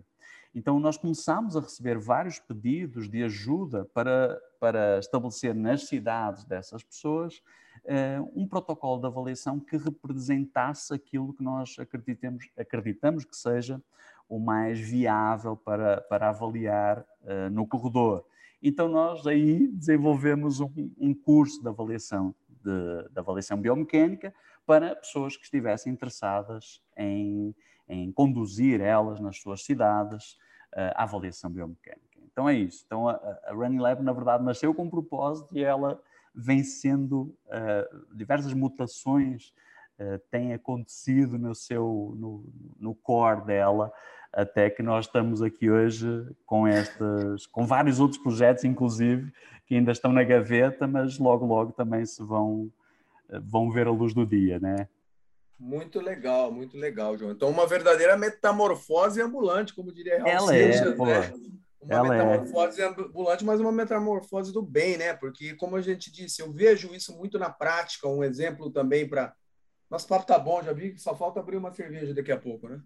Então, 0.53 0.79
nós 0.79 0.97
começamos 0.97 1.57
a 1.57 1.59
receber 1.59 1.97
vários 1.97 2.39
pedidos 2.39 3.09
de 3.09 3.23
ajuda 3.23 3.85
para, 3.93 4.39
para 4.59 4.99
estabelecer 4.99 5.53
nas 5.53 5.87
cidades 5.87 6.45
dessas 6.45 6.83
pessoas 6.83 7.41
uh, 7.83 8.31
um 8.33 8.47
protocolo 8.47 9.01
de 9.01 9.07
avaliação 9.07 9.59
que 9.59 9.75
representasse 9.75 10.93
aquilo 10.93 11.33
que 11.33 11.43
nós 11.43 11.75
acreditamos, 11.77 12.47
acreditamos 12.57 13.25
que 13.25 13.35
seja 13.35 13.81
o 14.29 14.39
mais 14.39 14.79
viável 14.79 15.57
para, 15.57 16.01
para 16.01 16.29
avaliar 16.29 16.99
uh, 16.99 17.49
no 17.51 17.67
corredor. 17.67 18.23
Então, 18.67 18.87
nós 18.89 19.27
aí 19.27 19.67
desenvolvemos 19.67 20.59
um, 20.59 20.71
um 20.97 21.13
curso 21.13 21.61
de 21.61 21.69
avaliação, 21.69 22.33
de, 22.49 23.09
de, 23.11 23.19
avaliação 23.19 23.55
biomecânica 23.61 24.33
para 24.65 24.95
pessoas 24.95 25.37
que 25.37 25.43
estivessem 25.43 25.93
interessadas 25.93 26.81
em, 26.97 27.53
em 27.87 28.11
conduzir 28.11 28.81
elas 28.81 29.19
nas 29.19 29.37
suas 29.37 29.63
cidades 29.63 30.31
uh, 30.73 30.95
a 30.95 31.03
avaliação 31.03 31.51
biomecânica. 31.51 32.17
Então 32.23 32.49
é 32.49 32.55
isso. 32.55 32.81
Então 32.87 33.07
a, 33.07 33.13
a 33.45 33.53
Running 33.53 33.77
Lab, 33.77 34.01
na 34.01 34.11
verdade, 34.11 34.43
nasceu 34.43 34.73
com 34.73 34.85
um 34.85 34.89
propósito 34.89 35.55
e 35.55 35.63
ela 35.63 36.01
vem 36.33 36.63
sendo 36.63 37.37
uh, 37.45 38.15
diversas 38.15 38.51
mutações 38.51 39.53
uh, 39.99 40.19
têm 40.31 40.53
acontecido 40.53 41.37
no 41.37 41.53
seu 41.55 42.15
no, 42.17 42.45
no 42.79 42.95
core 42.95 43.45
dela 43.45 43.91
até 44.35 44.69
que 44.69 44.83
nós 44.83 45.05
estamos 45.05 45.41
aqui 45.41 45.71
hoje 45.71 46.05
com 46.45 46.67
estas, 46.67 47.47
com 47.47 47.65
vários 47.65 48.01
outros 48.01 48.21
projetos, 48.21 48.65
inclusive, 48.65 49.31
que 49.65 49.75
ainda 49.75 49.93
estão 49.93 50.11
na 50.11 50.25
gaveta, 50.25 50.85
mas 50.85 51.17
logo, 51.17 51.45
logo 51.45 51.71
também 51.71 52.05
se 52.05 52.21
vão, 52.21 52.69
vão 53.41 53.71
ver 53.71 53.87
a 53.87 53.91
luz 53.91 54.13
do 54.13 54.25
dia, 54.25 54.59
né? 54.59 54.89
Muito 55.57 56.01
legal, 56.01 56.51
muito 56.51 56.77
legal, 56.77 57.17
João. 57.17 57.31
Então, 57.31 57.49
uma 57.49 57.65
verdadeira 57.65 58.17
metamorfose 58.17 59.21
ambulante, 59.21 59.73
como 59.73 59.93
diria 59.93 60.21
Real 60.21 60.27
Ela 60.27 60.47
Seixas, 60.47 60.87
é, 60.87 60.91
pô. 60.91 61.05
Né? 61.05 61.33
Uma 61.81 61.95
Ela 61.95 62.07
é. 62.07 62.17
metamorfose 62.17 62.81
é. 62.81 62.85
ambulante, 62.85 63.45
mas 63.45 63.61
uma 63.61 63.71
metamorfose 63.71 64.51
do 64.51 64.61
bem, 64.61 64.97
né? 64.97 65.13
Porque, 65.13 65.55
como 65.55 65.77
a 65.77 65.81
gente 65.81 66.11
disse, 66.11 66.41
eu 66.41 66.51
vejo 66.51 66.93
isso 66.93 67.15
muito 67.15 67.39
na 67.39 67.49
prática. 67.49 68.07
Um 68.07 68.23
exemplo 68.23 68.69
também 68.69 69.07
para. 69.07 69.33
Nosso 69.95 70.09
papo 70.09 70.25
tá 70.25 70.37
bom, 70.37 70.61
já 70.61 70.73
vi 70.73 70.91
que 70.91 70.99
só 70.99 71.15
falta 71.15 71.39
abrir 71.39 71.55
uma 71.55 71.71
cerveja 71.71 72.13
daqui 72.13 72.29
a 72.29 72.37
pouco, 72.37 72.67
né? 72.67 72.81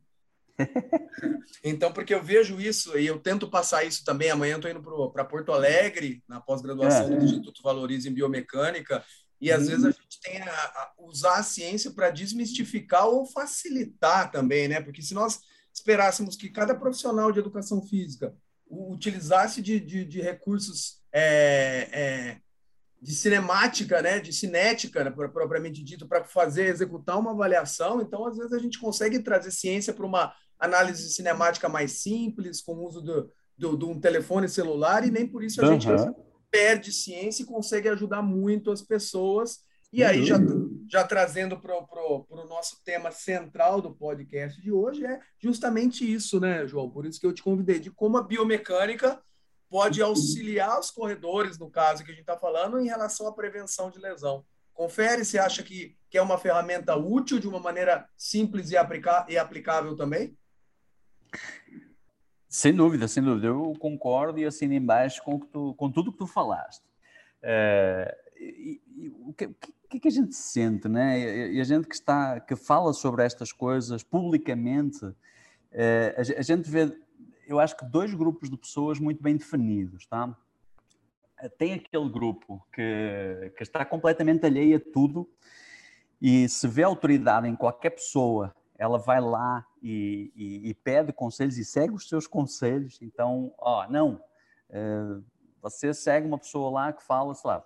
então, 1.63 1.91
porque 1.91 2.13
eu 2.13 2.21
vejo 2.21 2.61
isso 2.61 2.95
e 2.99 3.07
eu 3.07 3.17
tento 3.17 3.49
passar 3.49 3.83
isso 3.83 4.05
também. 4.05 4.29
Amanhã 4.29 4.53
eu 4.53 4.57
estou 4.57 4.69
indo 4.69 5.09
para 5.11 5.25
Porto 5.25 5.51
Alegre, 5.51 6.23
na 6.27 6.39
pós-graduação 6.39 7.11
é. 7.11 7.17
do 7.17 7.25
Instituto 7.25 7.63
Valoriza 7.63 8.07
em 8.07 8.13
Biomecânica, 8.13 9.03
e 9.41 9.51
às 9.51 9.67
vezes 9.67 9.85
a 9.85 9.89
gente 9.89 10.21
tem 10.21 10.39
a, 10.39 10.51
a 10.51 10.93
usar 10.99 11.37
a 11.37 11.43
ciência 11.43 11.89
para 11.89 12.11
desmistificar 12.11 13.07
ou 13.07 13.25
facilitar 13.25 14.31
também, 14.31 14.67
né? 14.67 14.79
Porque 14.79 15.01
se 15.01 15.15
nós 15.15 15.39
esperássemos 15.73 16.35
que 16.35 16.47
cada 16.47 16.75
profissional 16.75 17.31
de 17.31 17.39
educação 17.39 17.81
física 17.81 18.35
utilizasse 18.69 19.63
de, 19.63 19.79
de, 19.79 20.05
de 20.05 20.21
recursos 20.21 21.01
é, 21.11 21.89
é, 21.91 22.41
de 23.01 23.13
cinemática, 23.13 24.01
né, 24.01 24.19
de 24.19 24.33
cinética, 24.33 25.03
né, 25.03 25.11
propriamente 25.11 25.83
dito, 25.83 26.07
para 26.07 26.23
fazer, 26.23 26.65
executar 26.65 27.17
uma 27.17 27.31
avaliação. 27.31 28.01
Então, 28.01 28.25
às 28.25 28.37
vezes, 28.37 28.53
a 28.53 28.59
gente 28.59 28.79
consegue 28.79 29.19
trazer 29.19 29.51
ciência 29.51 29.93
para 29.93 30.05
uma 30.05 30.33
análise 30.59 31.09
cinemática 31.13 31.69
mais 31.69 31.93
simples, 31.93 32.61
com 32.61 32.73
o 32.73 32.85
uso 32.85 33.01
do, 33.01 33.31
do, 33.57 33.77
de 33.77 33.85
um 33.85 33.99
telefone 33.99 34.49
celular, 34.49 35.07
e 35.07 35.11
nem 35.11 35.25
por 35.25 35.43
isso 35.43 35.61
a 35.63 35.67
uhum. 35.67 35.79
gente 35.79 35.87
perde 36.51 36.91
ciência 36.91 37.43
e 37.43 37.45
consegue 37.45 37.87
ajudar 37.87 38.21
muito 38.21 38.71
as 38.71 38.81
pessoas. 38.81 39.59
E 39.91 40.03
aí, 40.03 40.23
já, 40.23 40.37
já 40.91 41.03
trazendo 41.03 41.59
para 41.59 41.73
o 41.73 42.45
nosso 42.47 42.83
tema 42.83 43.11
central 43.11 43.81
do 43.81 43.95
podcast 43.95 44.61
de 44.61 44.71
hoje, 44.71 45.05
é 45.05 45.19
justamente 45.39 46.11
isso, 46.11 46.39
né, 46.39 46.67
João? 46.67 46.89
Por 46.89 47.05
isso 47.05 47.19
que 47.19 47.25
eu 47.25 47.33
te 47.33 47.41
convidei, 47.41 47.79
de 47.79 47.89
como 47.89 48.17
a 48.17 48.23
biomecânica 48.23 49.19
pode 49.69 50.01
auxiliar 50.01 50.79
os 50.79 50.89
corredores, 50.89 51.57
no 51.57 51.69
caso 51.69 52.03
que 52.03 52.11
a 52.11 52.13
gente 52.13 52.21
está 52.21 52.37
falando, 52.37 52.79
em 52.79 52.87
relação 52.87 53.27
à 53.27 53.31
prevenção 53.31 53.89
de 53.89 53.99
lesão. 53.99 54.43
Confere 54.73 55.23
se 55.23 55.37
acha 55.37 55.61
que, 55.61 55.95
que 56.09 56.17
é 56.17 56.21
uma 56.21 56.37
ferramenta 56.37 56.95
útil 56.95 57.39
de 57.39 57.47
uma 57.47 57.59
maneira 57.59 58.07
simples 58.17 58.71
e, 58.71 58.77
aplica 58.77 59.25
e 59.29 59.37
aplicável 59.37 59.95
também? 59.95 60.35
Sem 62.47 62.73
dúvida, 62.73 63.07
sem 63.07 63.21
dúvida. 63.21 63.47
Eu 63.47 63.73
concordo 63.77 64.39
e 64.39 64.45
assino 64.45 64.73
embaixo 64.73 65.21
com, 65.23 65.37
tu, 65.39 65.75
com 65.75 65.91
tudo 65.91 66.11
que 66.11 66.17
tu 66.17 66.25
falaste. 66.25 66.83
É, 67.43 68.17
e, 68.39 68.81
e, 68.95 69.09
o, 69.09 69.33
que, 69.33 69.45
o, 69.45 69.99
que, 69.99 70.07
a 70.07 70.11
gente 70.11 70.35
sente, 70.35 70.87
né? 70.87 71.51
E 71.51 71.61
a 71.61 71.63
gente 71.63 71.87
que 71.87 71.93
está, 71.93 72.39
que 72.39 72.55
fala 72.55 72.91
sobre 72.93 73.23
estas 73.23 73.51
coisas 73.51 74.01
publicamente, 74.01 74.99
é, 75.71 76.15
a, 76.17 76.39
a, 76.39 76.41
gente 76.41 76.69
vê, 76.69 76.91
eu 77.49 77.59
acho 77.59 77.75
que 77.75 77.83
dois 77.83 78.13
grupos 78.13 78.47
de 78.47 78.55
pessoas 78.55 78.99
muito 78.99 79.23
bem 79.23 79.35
definidos, 79.35 80.05
tá? 80.05 80.37
Tem 81.57 81.73
aquele 81.73 82.07
grupo 82.07 82.63
que, 82.71 83.51
que 83.57 83.63
está 83.63 83.83
completamente 83.83 84.45
alheio 84.45 84.77
a 84.77 84.93
tudo 84.93 85.27
e 86.21 86.47
se 86.47 86.67
vê 86.67 86.83
autoridade 86.83 87.47
em 87.47 87.55
qualquer 87.55 87.89
pessoa 87.89 88.53
ela 88.77 88.97
vai 88.97 89.19
lá 89.19 89.65
e, 89.81 90.31
e, 90.35 90.69
e, 90.69 90.73
pede 90.73 91.11
conselhos 91.11 91.57
e 91.57 91.65
segue 91.65 91.93
os 91.93 92.07
seus 92.07 92.25
conselhos. 92.25 93.01
Então, 93.01 93.53
ó, 93.57 93.85
não, 93.89 94.21
uh, 94.69 95.23
você 95.61 95.93
segue 95.93 96.25
uma 96.25 96.37
pessoa 96.37 96.71
lá 96.71 96.93
que 96.93 97.03
fala, 97.03 97.33
sei 97.35 97.49
lá, 97.49 97.65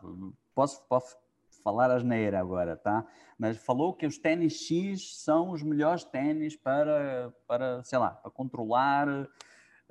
posso, 0.56 0.82
posso 0.88 1.16
falar 1.64 1.92
asneira 1.92 2.40
agora, 2.40 2.76
tá? 2.76 3.06
Mas 3.38 3.58
falou 3.58 3.94
que 3.94 4.08
os 4.08 4.18
ténis 4.18 4.54
X 4.54 5.24
são 5.24 5.52
os 5.52 5.62
melhores 5.62 6.04
ténis 6.04 6.56
para, 6.56 7.32
para, 7.46 7.84
sei 7.84 8.00
lá, 8.00 8.10
para 8.10 8.32
controlar 8.32 9.28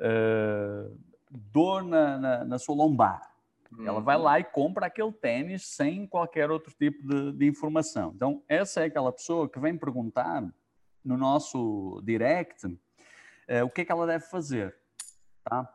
uh, 0.03 0.99
dor 1.31 1.85
na, 1.85 2.19
na, 2.19 2.45
na, 2.45 2.59
sua 2.59 2.75
lombar. 2.75 3.31
Ela 3.87 4.01
vai 4.01 4.17
uhum. 4.17 4.23
lá 4.23 4.39
e 4.39 4.45
compra 4.45 4.87
aquele 4.87 5.13
tênis 5.13 5.67
sem 5.67 6.07
qualquer 6.07 6.51
outro 6.51 6.75
tipo 6.79 7.07
de, 7.09 7.33
de 7.33 7.47
informação. 7.47 8.13
Então, 8.15 8.43
essa 8.47 8.83
é 8.83 8.85
aquela 8.85 9.11
pessoa 9.11 9.49
que 9.49 9.59
vem 9.59 9.79
perguntar 9.79 10.47
no 11.03 11.17
nosso 11.17 12.03
direct 12.05 12.67
uh, 12.67 13.65
o 13.65 13.71
que 13.71 13.81
é 13.81 13.85
que 13.85 13.93
ela 13.93 14.07
deve 14.07 14.27
fazer. 14.27 14.77
Tá? 15.43 15.67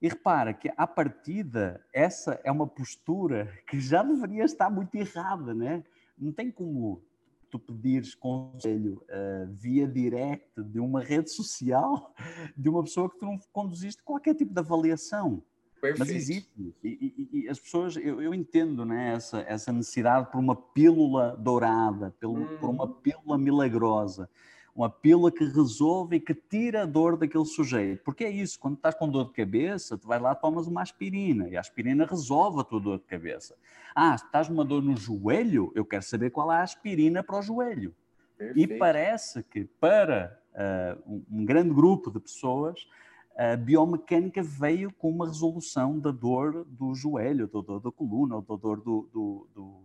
E 0.00 0.08
repara 0.08 0.54
que, 0.54 0.72
à 0.76 0.86
partida, 0.86 1.84
essa 1.92 2.40
é 2.42 2.50
uma 2.50 2.66
postura 2.66 3.52
que 3.68 3.78
já 3.78 4.02
deveria 4.02 4.44
estar 4.44 4.70
muito 4.70 4.94
errada, 4.96 5.54
né? 5.54 5.84
Não 6.18 6.32
tem 6.32 6.50
como 6.50 7.04
tu 7.52 7.58
pedires 7.58 8.14
conselho 8.14 9.04
uh, 9.10 9.52
via 9.52 9.86
direct 9.86 10.50
de 10.56 10.80
uma 10.80 11.02
rede 11.02 11.30
social 11.30 12.14
de 12.56 12.68
uma 12.68 12.82
pessoa 12.82 13.10
que 13.10 13.18
tu 13.18 13.26
não 13.26 13.38
conduziste 13.52 14.02
qualquer 14.02 14.34
tipo 14.34 14.54
de 14.54 14.58
avaliação. 14.58 15.42
Perfeito. 15.80 15.98
Mas 15.98 16.10
existe. 16.10 16.74
E, 16.82 16.88
e, 16.88 17.40
e, 17.40 17.48
as 17.48 17.58
pessoas, 17.58 17.96
eu, 17.96 18.22
eu, 18.22 18.32
entendo 18.32 18.84
né, 18.84 19.14
essa, 19.14 19.40
essa 19.40 19.72
necessidade 19.72 20.30
por 20.30 20.38
uma 20.38 20.54
pílula 20.54 21.36
dourada, 21.36 22.14
pelo, 22.18 22.38
hum. 22.38 22.58
por 22.58 22.70
uma 22.70 22.88
pílula 22.88 23.36
milagrosa 23.36 24.30
uma 24.74 24.88
pílula 24.88 25.30
que 25.30 25.44
resolve 25.44 26.16
e 26.16 26.20
que 26.20 26.34
tira 26.34 26.82
a 26.82 26.86
dor 26.86 27.16
daquele 27.16 27.44
sujeito. 27.44 28.02
Porque 28.02 28.24
é 28.24 28.30
isso, 28.30 28.58
quando 28.58 28.76
estás 28.76 28.94
com 28.94 29.08
dor 29.08 29.26
de 29.26 29.32
cabeça, 29.32 29.98
tu 29.98 30.08
vais 30.08 30.20
lá 30.20 30.34
tomas 30.34 30.66
uma 30.66 30.80
aspirina 30.80 31.48
e 31.48 31.56
a 31.56 31.60
aspirina 31.60 32.06
resolve 32.06 32.60
a 32.60 32.64
tua 32.64 32.80
dor 32.80 32.98
de 32.98 33.04
cabeça. 33.04 33.54
Ah, 33.94 34.14
estás 34.14 34.48
uma 34.48 34.64
dor 34.64 34.82
no 34.82 34.96
joelho, 34.96 35.70
eu 35.74 35.84
quero 35.84 36.02
saber 36.02 36.30
qual 36.30 36.50
é 36.50 36.56
a 36.56 36.62
aspirina 36.62 37.22
para 37.22 37.38
o 37.38 37.42
joelho. 37.42 37.94
Perfeito. 38.38 38.72
E 38.72 38.78
parece 38.78 39.42
que 39.42 39.64
para 39.64 40.40
uh, 40.54 41.22
um, 41.30 41.44
grande 41.44 41.72
grupo 41.74 42.10
de 42.10 42.18
pessoas, 42.18 42.88
a 43.36 43.56
biomecânica 43.56 44.42
veio 44.42 44.90
com 44.92 45.10
uma 45.10 45.26
resolução 45.26 45.98
da 45.98 46.10
dor 46.10 46.64
do 46.64 46.94
joelho, 46.94 47.46
da 47.46 47.60
dor 47.60 47.80
da 47.80 47.92
coluna, 47.92 48.36
ou 48.36 48.42
da 48.42 48.56
dor 48.56 48.80
do, 48.80 49.08
do, 49.12 49.48
do 49.54 49.82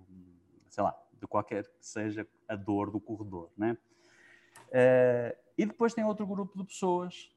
sei 0.69 0.83
lá, 0.83 0.95
de 1.19 1.27
qualquer 1.27 1.63
que 1.63 1.69
seja 1.85 2.25
a 2.47 2.55
dor 2.55 2.89
do 2.89 2.99
corredor, 2.99 3.49
né? 3.57 3.77
Uh, 4.77 5.35
e 5.57 5.65
depois 5.65 5.95
tem 5.95 6.03
outro 6.03 6.27
grupo 6.27 6.55
de 6.55 6.63
pessoas 6.63 7.31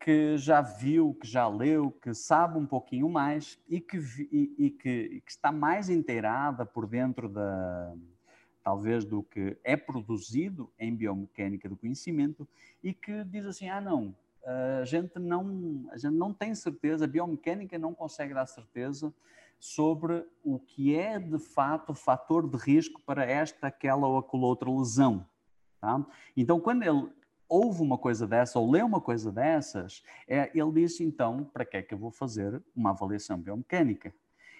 que 0.00 0.38
já 0.38 0.62
viu, 0.62 1.12
que 1.20 1.26
já 1.26 1.46
leu, 1.46 1.90
que 1.90 2.14
sabe 2.14 2.56
um 2.56 2.64
pouquinho 2.64 3.10
mais 3.10 3.58
e 3.68 3.78
que, 3.78 3.98
e, 4.32 4.54
e 4.56 4.70
que, 4.70 4.88
e 4.88 5.20
que 5.20 5.30
está 5.30 5.52
mais 5.52 5.90
inteirada 5.90 6.64
por 6.64 6.86
dentro 6.86 7.28
da, 7.28 7.94
talvez 8.62 9.04
do 9.04 9.22
que 9.22 9.58
é 9.62 9.76
produzido 9.76 10.72
em 10.78 10.94
biomecânica 10.94 11.68
do 11.68 11.76
conhecimento 11.76 12.48
e 12.82 12.94
que 12.94 13.22
diz 13.24 13.44
assim, 13.44 13.68
ah 13.68 13.82
não, 13.82 14.16
a 14.80 14.84
gente 14.84 15.18
não, 15.18 15.86
a 15.90 15.98
gente 15.98 16.14
não 16.14 16.32
tem 16.32 16.54
certeza, 16.54 17.04
a 17.04 17.08
biomecânica 17.08 17.78
não 17.78 17.92
consegue 17.92 18.32
dar 18.32 18.46
certeza 18.46 19.12
sobre 19.58 20.24
o 20.42 20.58
que 20.58 20.94
é 20.94 21.18
de 21.18 21.38
fato 21.38 21.92
fator 21.92 22.48
de 22.48 22.56
risco 22.56 23.02
para 23.02 23.26
esta, 23.26 23.66
aquela 23.66 24.06
ou 24.06 24.18
aquela 24.18 24.46
outra 24.46 24.70
lesão. 24.70 25.26
Tá? 25.80 26.04
Então, 26.36 26.60
quando 26.60 26.82
ele 26.82 27.08
ouve 27.48 27.82
uma 27.82 27.96
coisa 27.96 28.26
dessa 28.26 28.58
ou 28.58 28.70
lê 28.70 28.82
uma 28.82 29.00
coisa 29.00 29.32
dessas, 29.32 30.02
é, 30.26 30.50
ele 30.54 30.72
diz 30.72 31.00
então, 31.00 31.44
para 31.44 31.64
que 31.64 31.76
é 31.76 31.82
que 31.82 31.94
eu 31.94 31.98
vou 31.98 32.10
fazer 32.10 32.62
uma 32.76 32.90
avaliação 32.90 33.38
biomecânica? 33.38 34.12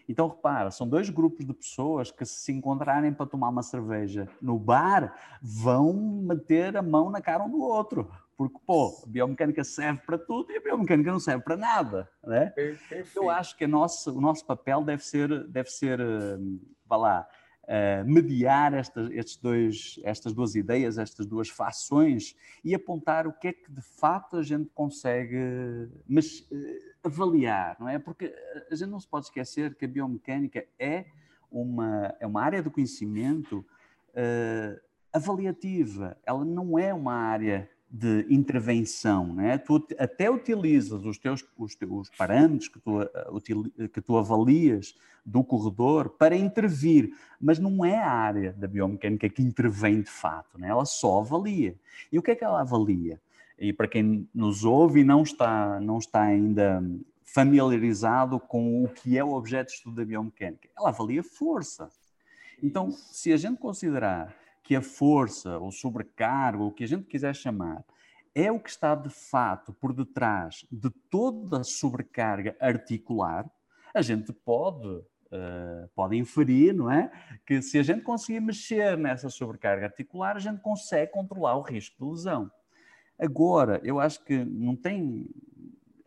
Então, 0.09 0.27
repara, 0.27 0.71
são 0.71 0.89
dois 0.89 1.11
grupos 1.11 1.45
de 1.45 1.53
pessoas 1.53 2.11
que, 2.11 2.25
se 2.25 2.51
encontrarem 2.51 3.13
para 3.13 3.27
tomar 3.27 3.51
uma 3.51 3.63
cerveja 3.63 4.27
no 4.41 4.59
bar, 4.59 5.15
vão 5.43 5.93
meter 5.93 6.79
a 6.79 6.83
mão 6.83 7.11
na 7.11 7.21
cara 7.21 7.45
um 7.45 7.51
do 7.51 7.61
outro. 7.61 8.11
Porque, 8.35 8.57
pô, 8.67 9.03
a 9.05 9.07
biomecânica 9.07 9.63
serve 9.65 10.01
para 10.07 10.17
tudo 10.17 10.51
e 10.51 10.57
a 10.57 10.61
biomecânica 10.61 11.13
não 11.13 11.21
serve 11.21 11.45
para 11.45 11.57
nada. 11.57 12.09
Né? 12.25 12.47
Perfeito. 12.51 13.11
Eu 13.17 13.29
acho 13.29 13.55
que 13.55 13.67
nosso, 13.67 14.17
o 14.17 14.21
nosso 14.21 14.47
papel 14.47 14.83
deve 14.83 15.05
ser, 15.05 15.47
deve 15.47 15.69
ser 15.69 16.01
hum, 16.01 16.59
vá 16.87 16.97
lá, 16.97 17.29
uh, 17.69 18.05
mediar 18.11 18.73
estas, 18.75 19.11
estes 19.11 19.37
dois, 19.37 20.01
estas 20.03 20.33
duas 20.33 20.55
ideias, 20.55 20.99
estas 20.99 21.27
duas 21.27 21.49
fações 21.49 22.35
e 22.65 22.75
apontar 22.75 23.27
o 23.27 23.33
que 23.33 23.49
é 23.49 23.53
que 23.53 23.71
de 23.71 23.83
fato 23.83 24.37
a 24.37 24.43
gente 24.43 24.71
consegue 24.75 25.89
mas, 26.09 26.41
uh, 26.41 26.79
avaliar, 27.05 27.77
não 27.79 27.89
é? 27.89 27.99
Porque 27.99 28.35
a 28.71 28.75
gente 28.75 28.89
não 28.89 28.99
se 28.99 29.07
pode 29.07 29.27
esquecer 29.27 29.75
que 29.75 29.85
a 29.85 29.89
biomecânica 29.89 30.67
é 30.79 31.07
uma, 31.51 32.15
é 32.19 32.27
uma 32.27 32.43
área 32.43 32.63
do 32.63 32.71
conhecimento 32.71 33.59
uh, 34.11 34.81
avaliativa, 35.13 36.17
ela 36.25 36.45
não 36.45 36.79
é 36.79 36.93
uma 36.93 37.15
área 37.15 37.71
de 37.91 38.27
intervenção, 38.29 39.33
né? 39.33 39.57
tu 39.57 39.87
até 39.99 40.31
utilizas 40.31 41.05
os 41.05 41.17
teus 41.17 41.45
os, 41.57 41.75
teus 41.75 42.11
parâmetros 42.11 42.69
que 42.69 42.79
tu, 42.79 43.01
uh, 43.01 43.89
que 43.89 44.01
tu 44.01 44.19
avalias 44.19 44.95
do 45.25 45.43
corredor 45.43 46.11
para 46.11 46.37
intervir, 46.37 47.11
mas 47.41 47.59
não 47.59 47.85
é 47.85 47.97
a 47.97 48.11
área 48.11 48.53
da 48.53 48.67
biomecânica 48.67 49.29
que 49.29 49.43
intervém 49.43 50.03
de 50.03 50.11
fato, 50.11 50.59
né? 50.59 50.69
ela 50.69 50.85
só 50.85 51.21
avalia. 51.21 51.75
E 52.13 52.19
o 52.19 52.23
que 52.23 52.31
é 52.31 52.35
que 52.35 52.45
ela 52.45 52.61
avalia? 52.61 53.19
E 53.59 53.73
para 53.73 53.89
quem 53.89 54.29
nos 54.35 54.65
ouve 54.65 55.01
e 55.01 55.05
não 55.05 55.23
está, 55.23 55.81
não 55.81 55.99
está 55.99 56.23
ainda 56.23 56.83
familiarizado 57.25 58.39
com 58.39 58.85
o 58.85 58.89
que 58.89 59.17
é 59.17 59.25
o 59.25 59.33
objeto 59.33 59.69
de 59.69 59.75
estudo 59.75 59.97
da 59.97 60.05
biomecânica, 60.05 60.69
ela 60.77 60.91
avalia 60.91 61.23
força. 61.23 61.91
Então, 62.63 62.91
se 62.91 63.33
a 63.33 63.37
gente 63.37 63.59
considerar 63.59 64.35
que 64.69 64.77
a 64.77 64.83
força, 64.83 65.57
ou 65.59 65.73
sobrecarga, 65.73 66.63
ou 66.63 66.69
o 66.69 66.71
que 66.71 66.85
a 66.85 66.87
gente 66.87 67.07
quiser 67.07 67.35
chamar, 67.35 67.83
é 68.35 68.53
o 68.53 68.61
que 68.61 68.69
está 68.69 68.95
de 68.95 69.09
fato 69.09 69.73
por 69.73 69.95
detrás 69.95 70.67
de 70.71 70.91
toda 71.09 71.61
a 71.61 71.65
sobrecarga 71.65 72.55
articular, 72.61 73.51
a 73.95 74.03
gente 74.03 74.31
pode, 74.31 74.87
uh, 74.87 75.89
pode 75.95 76.19
inferir, 76.19 76.75
não 76.75 76.91
é? 76.91 77.11
Que 77.47 77.63
se 77.63 77.79
a 77.79 77.83
gente 77.83 78.03
conseguir 78.03 78.41
mexer 78.41 78.99
nessa 78.99 79.31
sobrecarga 79.31 79.87
articular, 79.87 80.37
a 80.37 80.39
gente 80.39 80.61
consegue 80.61 81.13
controlar 81.13 81.57
o 81.57 81.63
risco 81.63 81.97
de 82.05 82.11
lesão. 82.11 82.51
Agora, 83.19 83.81
eu 83.83 83.99
acho 83.99 84.23
que 84.23 84.45
não 84.45 84.77
tem. 84.77 85.31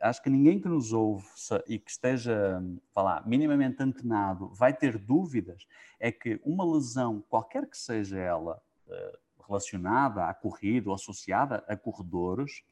Acho 0.02 0.24
que 0.24 0.30
ninguém 0.30 0.60
que 0.60 0.68
nos 0.68 0.92
ouve 0.92 1.26
e 1.68 1.78
que 1.78 1.92
esteja, 1.92 2.62
falar, 2.92 3.26
minimamente 3.28 3.82
antenado 3.84 4.50
vai 4.50 4.74
ter 4.74 4.98
dúvidas 4.98 5.68
é 6.00 6.12
que 6.12 6.42
uma 6.44 6.66
lesão, 6.66 7.24
qualquer 7.30 7.68
que 7.68 7.78
seja 7.78 8.18
ela, 8.18 8.62
eh, 8.90 9.20
relacionada 9.48 10.26
à 10.26 10.34
corrida 10.34 10.90
ou 10.90 10.96
associada 10.96 11.64
a 11.68 11.76
corredores, 11.78 12.64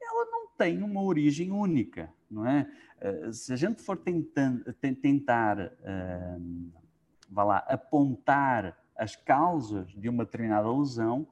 ela 0.00 0.24
não 0.26 0.48
tem 0.56 0.82
uma 0.82 1.02
origem 1.02 1.50
única, 1.50 2.12
não 2.30 2.46
é? 2.46 2.70
Eh, 3.00 3.32
se 3.32 3.52
a 3.52 3.56
gente 3.56 3.82
for 3.82 3.96
tentando, 3.96 4.72
tentar, 4.74 5.58
eh, 5.58 6.38
vá 7.28 7.42
lá, 7.42 7.58
apontar 7.68 8.78
as 8.96 9.16
causas 9.16 9.88
de 9.92 10.08
uma 10.08 10.24
determinada 10.24 10.70
lesão, 10.70 11.26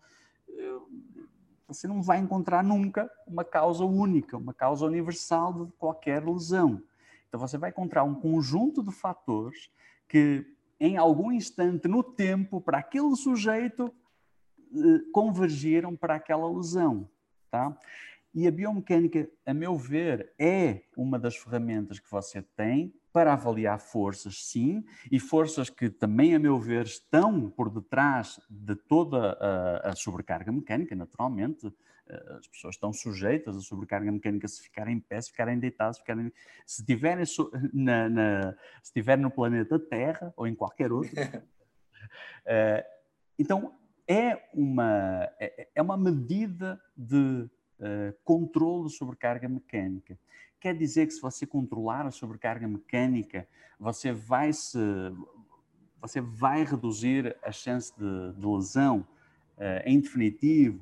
você 1.67 1.89
não 1.89 2.03
vai 2.03 2.19
encontrar 2.19 2.63
nunca 2.63 3.11
uma 3.27 3.45
causa 3.45 3.85
única, 3.85 4.37
uma 4.37 4.55
causa 4.55 4.87
universal 4.87 5.67
de 5.67 5.73
qualquer 5.73 6.25
lesão. 6.25 6.83
Então 7.29 7.41
você 7.41 7.59
vai 7.59 7.71
encontrar 7.71 8.05
um 8.05 8.15
conjunto 8.15 8.83
de 8.83 8.93
fatores 8.93 9.71
que 10.09 10.47
em 10.79 10.97
algum 10.97 11.33
instante 11.33 11.89
no 11.89 12.03
tempo, 12.03 12.61
para 12.61 12.79
aquele 12.79 13.15
sujeito, 13.17 13.93
eh, 14.75 15.11
convergiram 15.13 15.97
para 15.97 16.15
aquela 16.15 16.49
lesão. 16.51 17.09
Tá? 17.51 17.77
E 18.37 18.47
a 18.47 18.51
biomecânica, 18.51 19.27
a 19.47 19.55
meu 19.55 19.79
ver, 19.79 20.35
é 20.39 20.83
uma 20.95 21.19
das 21.19 21.39
ferramentas 21.39 21.99
que 21.99 22.11
você 22.11 22.43
tem 22.43 22.95
para 23.11 23.33
avaliar 23.33 23.81
forças, 23.81 24.45
sim, 24.45 24.85
e 25.11 25.19
forças 25.19 25.71
que 25.71 25.89
também, 25.89 26.35
a 26.35 26.39
meu 26.39 26.61
ver, 26.61 26.85
estão 26.85 27.49
por 27.49 27.71
detrás 27.71 28.39
de 28.51 28.77
toda 28.77 29.33
a, 29.41 29.89
a 29.89 29.97
sobrecarga 29.97 30.53
mecânica, 30.53 30.95
naturalmente. 30.95 31.67
Eh, 32.07 32.37
as 32.39 32.47
pessoas 32.47 32.75
estão 32.75 32.93
sujeitas 32.93 33.57
à 33.57 33.61
sobrecarga 33.61 34.13
mecânica 34.13 34.47
se 34.47 34.63
ficarem 34.65 34.97
em 34.97 35.01
pé, 35.01 35.19
se 35.19 35.31
ficarem 35.31 35.59
deitados, 35.59 35.97
se, 35.97 36.03
ficarem, 36.03 36.31
se, 36.67 36.85
tiverem 36.85 37.25
na, 37.73 38.11
na, 38.11 38.53
se 38.83 38.91
estiverem 38.91 39.23
no 39.23 39.31
planeta 39.31 39.79
Terra 39.79 40.31
ou 40.37 40.47
em 40.47 40.55
qualquer 40.55 40.93
outro. 40.93 41.11
uh, 41.19 42.85
então, 43.39 43.75
é 44.07 44.47
uma, 44.53 45.27
é, 45.41 45.69
é 45.75 45.81
uma 45.81 45.97
medida 45.97 46.79
de 46.95 47.49
uh, 47.81 48.17
controle 48.25 48.89
de 48.89 48.97
sobrecarga 48.97 49.49
mecânica. 49.49 50.19
Quer 50.61 50.75
dizer 50.75 51.07
que 51.07 51.13
se 51.13 51.21
você 51.21 51.47
controlar 51.47 52.07
a 52.07 52.11
sobrecarga 52.11 52.67
mecânica, 52.67 53.47
você 53.79 54.13
vai 54.13 54.53
se 54.53 54.79
você 56.01 56.21
vai 56.21 56.63
reduzir 56.63 57.37
a 57.43 57.51
chance 57.51 57.93
de, 57.97 58.33
de 58.35 58.47
lesão 58.47 59.01
uh, 59.57 59.83
em 59.85 59.99
definitivo? 60.01 60.81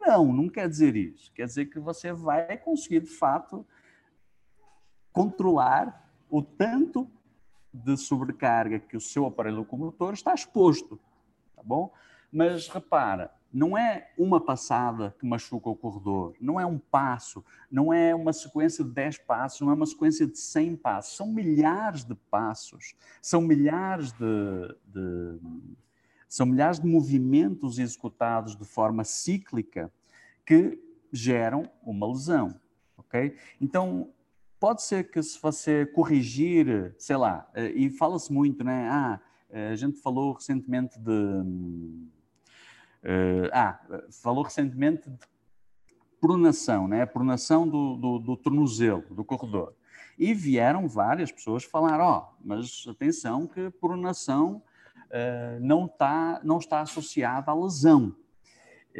Não, 0.00 0.32
não 0.32 0.48
quer 0.48 0.68
dizer 0.68 0.96
isso. 0.96 1.32
Quer 1.32 1.46
dizer 1.46 1.66
que 1.66 1.78
você 1.78 2.12
vai 2.12 2.56
conseguir, 2.58 3.00
de 3.00 3.10
fato, 3.10 3.66
controlar 5.12 6.10
o 6.28 6.42
tanto 6.42 7.10
de 7.72 7.96
sobrecarga 7.96 8.78
que 8.78 8.96
o 8.96 9.00
seu 9.00 9.26
aparelho 9.26 9.58
locomotor 9.58 10.12
está 10.12 10.34
exposto, 10.34 10.98
tá 11.54 11.62
bom? 11.62 11.92
Mas 12.32 12.68
repara, 12.68 13.32
não 13.52 13.76
é 13.76 14.10
uma 14.18 14.40
passada 14.40 15.14
que 15.18 15.26
machuca 15.26 15.70
o 15.70 15.76
corredor, 15.76 16.34
não 16.40 16.60
é 16.60 16.66
um 16.66 16.78
passo, 16.78 17.44
não 17.70 17.92
é 17.92 18.14
uma 18.14 18.32
sequência 18.32 18.84
de 18.84 18.90
10 18.90 19.18
passos, 19.18 19.60
não 19.60 19.70
é 19.70 19.74
uma 19.74 19.86
sequência 19.86 20.26
de 20.26 20.38
100 20.38 20.76
passos, 20.76 21.16
são 21.16 21.26
milhares 21.28 22.04
de 22.04 22.14
passos, 22.14 22.94
são 23.22 23.40
milhares 23.40 24.12
de, 24.12 24.76
de 24.86 25.38
são 26.28 26.44
milhares 26.44 26.78
de 26.78 26.86
movimentos 26.86 27.78
executados 27.78 28.54
de 28.54 28.64
forma 28.64 29.02
cíclica 29.02 29.90
que 30.44 30.78
geram 31.10 31.70
uma 31.82 32.06
lesão, 32.06 32.54
ok? 32.98 33.34
Então, 33.58 34.10
pode 34.60 34.82
ser 34.82 35.10
que 35.10 35.22
se 35.22 35.40
você 35.40 35.86
corrigir, 35.86 36.94
sei 36.98 37.16
lá, 37.16 37.48
eh, 37.54 37.70
e 37.70 37.90
fala-se 37.90 38.30
muito, 38.30 38.62
né? 38.62 38.88
Ah, 38.90 39.20
a 39.72 39.74
gente 39.74 39.98
falou 39.98 40.32
recentemente 40.32 40.98
de 40.98 41.12
Uh, 43.02 43.48
ah, 43.52 43.78
falou 44.10 44.42
recentemente 44.42 45.08
de 45.08 45.18
pronação, 46.20 46.88
né? 46.88 47.06
pronação 47.06 47.68
do, 47.68 47.96
do, 47.96 48.18
do, 48.18 48.36
tornozelo, 48.36 49.04
do 49.10 49.24
corredor. 49.24 49.74
E 50.18 50.34
vieram 50.34 50.88
várias 50.88 51.30
pessoas 51.30 51.62
falar, 51.62 52.00
ó, 52.00 52.18
oh, 52.18 52.36
mas 52.44 52.84
atenção 52.88 53.46
que 53.46 53.70
pronação 53.70 54.62
uh, 55.06 55.60
não, 55.60 55.86
tá, 55.86 56.40
não 56.42 56.58
está 56.58 56.80
associada 56.80 57.52
à 57.52 57.54
lesão. 57.54 58.14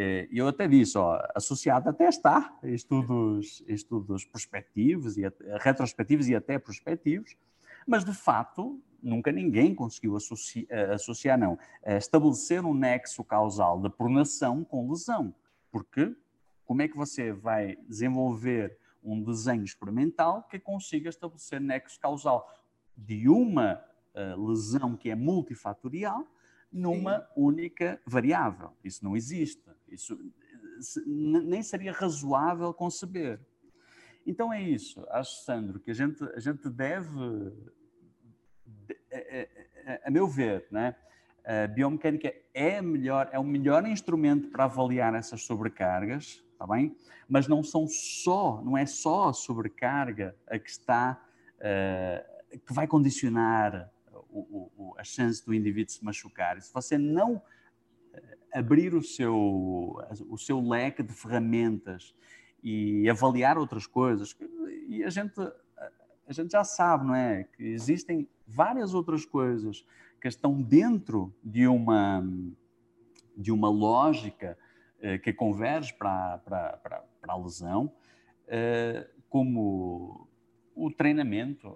Eh, 0.01 0.29
e 0.31 0.39
eu 0.39 0.47
até 0.47 0.69
disse, 0.69 0.97
ó, 0.97 1.21
associada 1.35 1.91
até 1.91 2.09
está, 2.09 2.57
estudos, 2.63 3.65
estudos 3.67 4.25
prospectivos, 4.25 5.17
e 5.19 5.23
retrospectivos 5.61 6.29
e 6.29 6.37
até 6.37 6.57
prospectivos, 6.57 7.37
mas 7.85 8.05
de 8.05 8.15
fato 8.15 8.81
nunca 9.03 9.31
ninguém 9.33 9.75
conseguiu 9.75 10.17
associar, 10.17 10.67
eh, 10.69 10.95
associar, 10.95 11.39
não, 11.39 11.59
eh, 11.83 11.99
estabelecer 11.99 12.65
um 12.65 12.75
nexo 12.75 13.25
causal 13.25 13.81
de 13.81 13.91
pronação 13.91 14.65
com 14.65 14.91
lesão. 14.91 15.35
Porque 15.71 16.15
como 16.65 16.83
é 16.83 16.89
que 16.89 16.97
você 16.97 17.33
vai 17.33 17.77
desenvolver 17.89 18.79
um 19.03 19.23
desenho 19.23 19.65
experimental 19.65 20.43
que 20.45 20.59
consiga 20.59 21.09
estabelecer 21.09 21.61
nexo 21.61 21.99
causal 21.99 22.53
de 22.97 23.29
uma 23.29 23.83
uh, 24.15 24.47
lesão 24.49 24.97
que 24.97 25.09
é 25.09 25.15
multifatorial 25.15 26.27
numa 26.71 27.21
Sim. 27.21 27.27
única 27.37 28.01
variável? 28.05 28.73
Isso 28.85 29.05
não 29.05 29.17
existe. 29.17 29.63
Isso 29.89 30.19
nem 31.07 31.63
seria 31.63 31.93
razoável 31.93 32.73
conceber. 32.75 33.41
Então 34.27 34.53
é 34.53 34.61
isso, 34.61 35.03
acho, 35.09 35.43
Sandro, 35.43 35.81
que 35.81 35.91
a 35.91 35.95
gente, 35.95 36.23
a 36.23 36.39
gente 36.39 36.69
deve, 36.69 37.09
a, 39.13 39.93
a, 39.93 40.09
a 40.09 40.11
meu 40.11 40.27
ver, 40.27 40.67
né? 40.71 40.95
a 41.49 41.67
biomecânica 41.67 42.35
é, 42.53 42.83
melhor, 42.83 43.31
é 43.33 43.39
o 43.39 43.45
melhor 43.45 43.87
instrumento 43.87 44.49
para 44.49 44.65
avaliar 44.65 45.15
essas 45.15 45.43
sobrecargas, 45.45 46.45
está 46.53 46.67
bem? 46.67 46.95
Mas 47.27 47.49
não 47.49 47.63
são 47.63 47.87
só, 47.89 48.61
não 48.63 48.77
é 48.77 48.85
só 48.85 49.31
a 49.31 49.33
sobrecarga 49.33 50.37
a 50.47 50.59
que 50.59 50.69
está, 50.69 51.19
uh, 51.57 52.59
que 52.59 52.73
vai 52.73 52.87
condicionar 52.87 53.91
o, 54.29 54.71
o, 54.77 54.95
a 54.99 55.05
chance 55.05 55.45
do 55.45 55.55
indivíduo 55.55 55.91
se 55.91 56.05
machucar. 56.05 56.61
Se 56.61 56.73
você 56.73 56.99
não 56.99 57.41
eh, 58.13 58.37
abrir 58.53 58.95
o 58.95 59.03
seu, 59.03 59.97
o 60.29 60.37
seu 60.37 60.61
leque 60.61 61.03
de 61.03 61.15
ferramentas 61.15 62.15
e 62.63 63.09
avaliar 63.09 63.57
outras 63.57 63.87
coisas, 63.87 64.37
e 64.87 65.03
a 65.03 65.09
gente, 65.09 65.35
a 66.29 66.33
gente 66.33 66.53
já 66.53 66.63
sabe, 66.63 67.07
não 67.07 67.15
é? 67.15 67.45
Que 67.45 67.65
existem 67.65 68.29
várias 68.47 68.93
outras 68.93 69.25
coisas 69.25 69.85
que 70.21 70.29
estão 70.29 70.61
dentro 70.61 71.35
de 71.43 71.67
uma, 71.67 72.23
de 73.37 73.51
uma 73.51 73.71
lógica 73.71 74.59
eh, 75.01 75.17
que 75.17 75.33
converge 75.33 75.95
para, 75.95 76.39
para, 76.39 76.77
para, 76.77 77.05
para 77.21 77.33
a 77.33 77.37
lesão, 77.37 77.91
eh, 78.47 79.09
como 79.31 80.29
o 80.75 80.91
treinamento. 80.91 81.75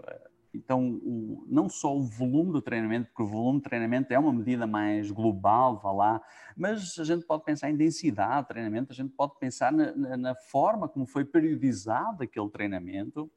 Então, 0.54 1.00
o, 1.02 1.46
não 1.48 1.66
só 1.66 1.96
o 1.96 2.02
volume 2.02 2.52
do 2.52 2.60
treinamento, 2.60 3.06
porque 3.06 3.22
o 3.22 3.26
volume 3.26 3.58
de 3.58 3.64
treinamento 3.64 4.12
é 4.12 4.18
uma 4.18 4.34
medida 4.34 4.66
mais 4.66 5.10
global, 5.10 5.78
vá 5.78 5.92
lá, 5.92 6.22
mas 6.54 6.98
a 6.98 7.04
gente 7.04 7.24
pode 7.24 7.42
pensar 7.44 7.70
em 7.70 7.76
densidade 7.76 8.42
de 8.42 8.48
treinamento, 8.48 8.92
a 8.92 8.94
gente 8.94 9.14
pode 9.14 9.32
pensar 9.38 9.72
na, 9.72 9.94
na, 9.96 10.16
na 10.16 10.34
forma 10.34 10.86
como 10.88 11.06
foi 11.06 11.24
periodizado 11.24 12.22
aquele 12.22 12.50
treinamento. 12.50 13.30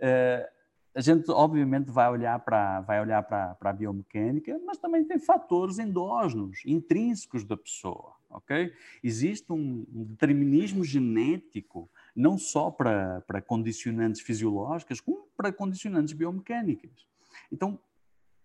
Uh, 0.00 0.60
a 0.92 1.00
gente 1.00 1.30
obviamente 1.30 1.90
vai 1.90 2.10
olhar 2.10 2.38
para 2.40 2.80
vai 2.80 3.00
olhar 3.00 3.22
para, 3.22 3.54
para 3.54 3.70
a 3.70 3.72
biomecânica, 3.72 4.60
mas 4.66 4.78
também 4.78 5.04
tem 5.04 5.18
fatores 5.18 5.78
endógenos, 5.78 6.62
intrínsecos 6.66 7.44
da 7.44 7.56
pessoa, 7.56 8.14
ok? 8.28 8.72
Existe 9.02 9.52
um, 9.52 9.86
um 9.94 10.04
determinismo 10.04 10.82
genético 10.82 11.88
não 12.14 12.36
só 12.36 12.70
para, 12.70 13.20
para 13.22 13.40
condicionantes 13.40 14.20
fisiológicas, 14.20 15.00
como 15.00 15.28
para 15.36 15.52
condicionantes 15.52 16.12
biomecânicas. 16.12 17.06
Então, 17.52 17.78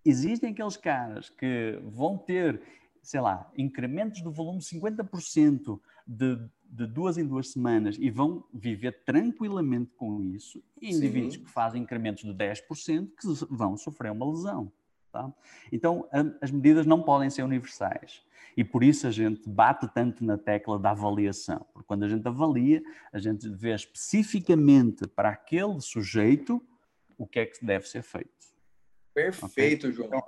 existem 0.06 0.52
aqueles 0.52 0.78
caras 0.78 1.30
que 1.30 1.80
vão 1.84 2.18
ter, 2.18 2.62
sei 3.06 3.22
lá, 3.22 3.52
incrementos 3.58 4.22
do 4.22 4.32
volume 4.32 4.60
50% 4.60 5.80
de 6.08 6.38
de 6.70 6.86
duas 6.86 7.18
em 7.18 7.26
duas 7.26 7.50
semanas 7.50 7.96
e 8.00 8.10
vão 8.10 8.44
viver 8.54 9.04
tranquilamente 9.06 9.92
com 9.96 10.22
isso, 10.22 10.64
e 10.82 10.92
indivíduos 10.92 11.36
Sim. 11.36 11.44
que 11.44 11.50
fazem 11.50 11.82
incrementos 11.82 12.24
de 12.24 12.34
10% 12.34 13.12
que 13.18 13.28
vão 13.50 13.78
sofrer 13.78 14.12
uma 14.12 14.30
lesão. 14.30 14.72
Tá? 15.12 15.32
Então, 15.72 16.08
as 16.42 16.52
medidas 16.52 16.86
não 16.86 17.02
podem 17.02 17.30
ser 17.30 17.44
universais. 17.44 18.22
E 18.58 18.64
por 18.64 18.84
isso 18.84 19.08
a 19.08 19.12
gente 19.12 19.50
bate 19.50 19.88
tanto 19.94 20.24
na 20.24 20.38
tecla 20.38 20.78
da 20.78 20.92
avaliação. 20.92 21.66
Porque 21.74 21.88
quando 21.88 22.04
a 22.04 22.10
gente 22.10 22.28
avalia, 22.28 22.84
a 23.12 23.20
gente 23.20 23.48
vê 23.50 23.74
especificamente 23.74 25.08
para 25.08 25.30
aquele 25.30 25.80
sujeito 25.80 26.62
o 27.18 27.26
que 27.26 27.40
é 27.40 27.46
que 27.46 27.66
deve 27.66 27.88
ser 27.88 28.02
feito. 28.02 28.30
Perfeito, 29.14 29.88
okay? 29.88 29.92
João. 29.94 30.08
Então, 30.08 30.24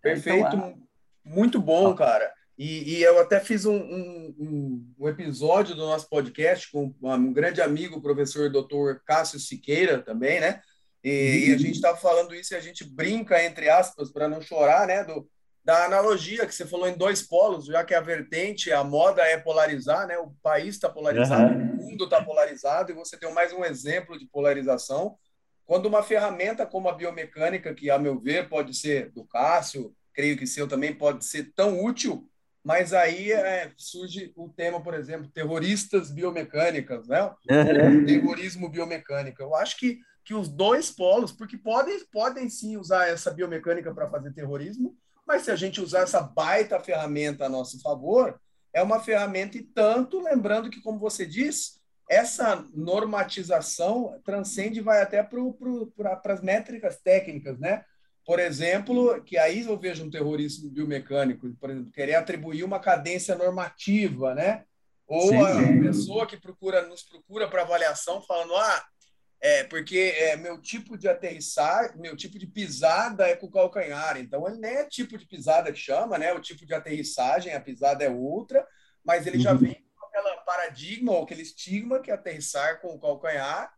Perfeito. 0.00 0.46
Então, 0.46 0.82
Muito 1.24 1.60
bom, 1.60 1.94
cara. 1.94 2.32
E, 2.58 2.96
e, 2.98 3.02
eu 3.02 3.18
até 3.20 3.40
fiz 3.40 3.64
um, 3.64 3.76
um, 3.76 4.94
um, 4.98 5.08
episódio 5.08 5.74
do 5.74 5.86
nosso 5.86 6.08
podcast 6.08 6.70
com 6.70 6.94
um 7.00 7.32
grande 7.32 7.62
amigo, 7.62 7.96
o 7.96 8.02
professor 8.02 8.50
Dr. 8.50 9.00
Cássio 9.06 9.40
Siqueira, 9.40 10.02
também, 10.02 10.38
né? 10.40 10.60
E, 11.02 11.48
e 11.48 11.54
a 11.54 11.58
gente 11.58 11.72
estava 11.72 11.96
falando 11.96 12.34
isso 12.34 12.54
e 12.54 12.56
a 12.56 12.60
gente 12.60 12.84
brinca, 12.84 13.42
entre 13.42 13.68
aspas, 13.68 14.12
para 14.12 14.28
não 14.28 14.40
chorar, 14.40 14.86
né? 14.86 15.02
Do, 15.02 15.28
da 15.64 15.84
analogia 15.84 16.46
que 16.46 16.54
você 16.54 16.66
falou 16.66 16.88
em 16.88 16.96
dois 16.96 17.22
polos, 17.22 17.66
já 17.66 17.84
que 17.84 17.94
a 17.94 18.00
vertente, 18.00 18.72
a 18.72 18.82
moda 18.82 19.22
é 19.22 19.38
polarizar, 19.38 20.06
né? 20.06 20.18
O 20.18 20.32
país 20.42 20.74
está 20.74 20.88
polarizado, 20.88 21.54
uhum. 21.54 21.72
o 21.72 21.76
mundo 21.76 22.04
está 22.04 22.22
polarizado, 22.22 22.92
e 22.92 22.94
você 22.94 23.16
tem 23.16 23.32
mais 23.32 23.52
um 23.52 23.64
exemplo 23.64 24.18
de 24.18 24.26
polarização. 24.26 25.16
Quando 25.64 25.86
uma 25.86 26.02
ferramenta 26.02 26.66
como 26.66 26.88
a 26.88 26.94
biomecânica, 26.94 27.74
que 27.74 27.90
a 27.90 27.98
meu 27.98 28.20
ver 28.20 28.48
pode 28.48 28.74
ser 28.74 29.10
do 29.12 29.24
Cássio, 29.24 29.94
creio 30.12 30.36
que 30.36 30.46
seu 30.46 30.68
também 30.68 30.94
pode 30.94 31.24
ser 31.24 31.52
tão 31.54 31.82
útil 31.84 32.28
mas 32.64 32.92
aí 32.92 33.32
é, 33.32 33.72
surge 33.76 34.32
o 34.36 34.48
tema, 34.48 34.80
por 34.80 34.94
exemplo, 34.94 35.28
terroristas 35.28 36.10
biomecânicas, 36.12 37.08
né? 37.08 37.24
Uhum. 37.50 38.06
terrorismo 38.06 38.68
biomecânico. 38.68 39.42
Eu 39.42 39.56
acho 39.56 39.76
que, 39.76 39.98
que 40.24 40.32
os 40.32 40.48
dois 40.48 40.90
polos, 40.90 41.32
porque 41.32 41.56
podem, 41.56 41.98
podem 42.12 42.48
sim 42.48 42.76
usar 42.76 43.08
essa 43.08 43.32
biomecânica 43.32 43.92
para 43.92 44.08
fazer 44.08 44.32
terrorismo, 44.32 44.96
mas 45.26 45.42
se 45.42 45.50
a 45.50 45.56
gente 45.56 45.80
usar 45.80 46.00
essa 46.00 46.20
baita 46.20 46.78
ferramenta 46.78 47.46
a 47.46 47.48
nosso 47.48 47.80
favor, 47.80 48.40
é 48.72 48.80
uma 48.80 49.00
ferramenta 49.00 49.58
e 49.58 49.62
tanto, 49.62 50.22
lembrando 50.22 50.70
que, 50.70 50.80
como 50.80 51.00
você 51.00 51.26
diz, 51.26 51.80
essa 52.08 52.64
normatização 52.74 54.20
transcende 54.24 54.78
e 54.78 54.82
vai 54.82 55.02
até 55.02 55.22
para 55.22 56.32
as 56.32 56.40
métricas 56.40 57.00
técnicas, 57.00 57.58
né? 57.58 57.84
Por 58.24 58.38
exemplo, 58.38 59.22
que 59.24 59.36
aí 59.36 59.62
eu 59.62 59.78
vejo 59.78 60.04
um 60.04 60.10
terrorismo 60.10 60.70
biomecânico, 60.70 61.50
por 61.60 61.70
exemplo, 61.70 61.90
querer 61.90 62.14
atribuir 62.14 62.62
uma 62.62 62.78
cadência 62.78 63.34
normativa, 63.34 64.34
né? 64.34 64.64
Ou 65.06 65.28
sim, 65.28 65.36
a 65.36 65.82
pessoa 65.82 66.26
que 66.26 66.36
procura 66.36 66.86
nos 66.86 67.02
procura 67.02 67.48
para 67.48 67.62
avaliação 67.62 68.22
falando, 68.22 68.56
ah, 68.56 68.84
é 69.40 69.64
porque 69.64 70.14
é, 70.16 70.36
meu 70.36 70.60
tipo 70.62 70.96
de 70.96 71.08
aterrissar, 71.08 71.98
meu 71.98 72.16
tipo 72.16 72.38
de 72.38 72.46
pisada 72.46 73.26
é 73.26 73.34
com 73.34 73.46
o 73.46 73.50
calcanhar. 73.50 74.16
Então, 74.16 74.46
ele 74.46 74.58
nem 74.58 74.76
é 74.76 74.84
tipo 74.84 75.18
de 75.18 75.26
pisada 75.26 75.72
que 75.72 75.78
chama, 75.78 76.16
né? 76.16 76.32
O 76.32 76.40
tipo 76.40 76.64
de 76.64 76.72
aterrissagem, 76.72 77.52
a 77.52 77.60
pisada 77.60 78.04
é 78.04 78.08
outra, 78.08 78.64
mas 79.04 79.26
ele 79.26 79.38
uhum. 79.38 79.42
já 79.42 79.52
vem 79.52 79.84
com 79.98 80.06
aquela 80.06 80.36
paradigma 80.42 81.12
ou 81.12 81.24
aquele 81.24 81.42
estigma 81.42 82.00
que 82.00 82.12
aterrissar 82.12 82.80
com 82.80 82.94
o 82.94 83.00
calcanhar 83.00 83.74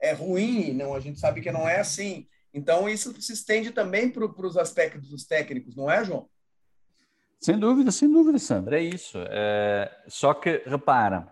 é 0.00 0.12
ruim. 0.12 0.72
Não, 0.72 0.92
a 0.92 0.98
gente 0.98 1.20
sabe 1.20 1.40
que 1.40 1.52
não 1.52 1.68
é 1.68 1.78
assim. 1.78 2.26
Então, 2.54 2.88
isso 2.88 3.20
se 3.20 3.32
estende 3.32 3.72
também 3.72 4.08
para 4.08 4.46
os 4.46 4.56
aspectos 4.56 5.24
técnicos, 5.24 5.74
não 5.74 5.90
é, 5.90 6.04
João? 6.04 6.28
Sem 7.40 7.58
dúvida, 7.58 7.90
sem 7.90 8.10
dúvida, 8.10 8.38
Sandra, 8.38 8.78
é 8.78 8.82
isso. 8.82 9.18
É, 9.28 9.90
só 10.06 10.32
que, 10.32 10.62
repara, 10.64 11.28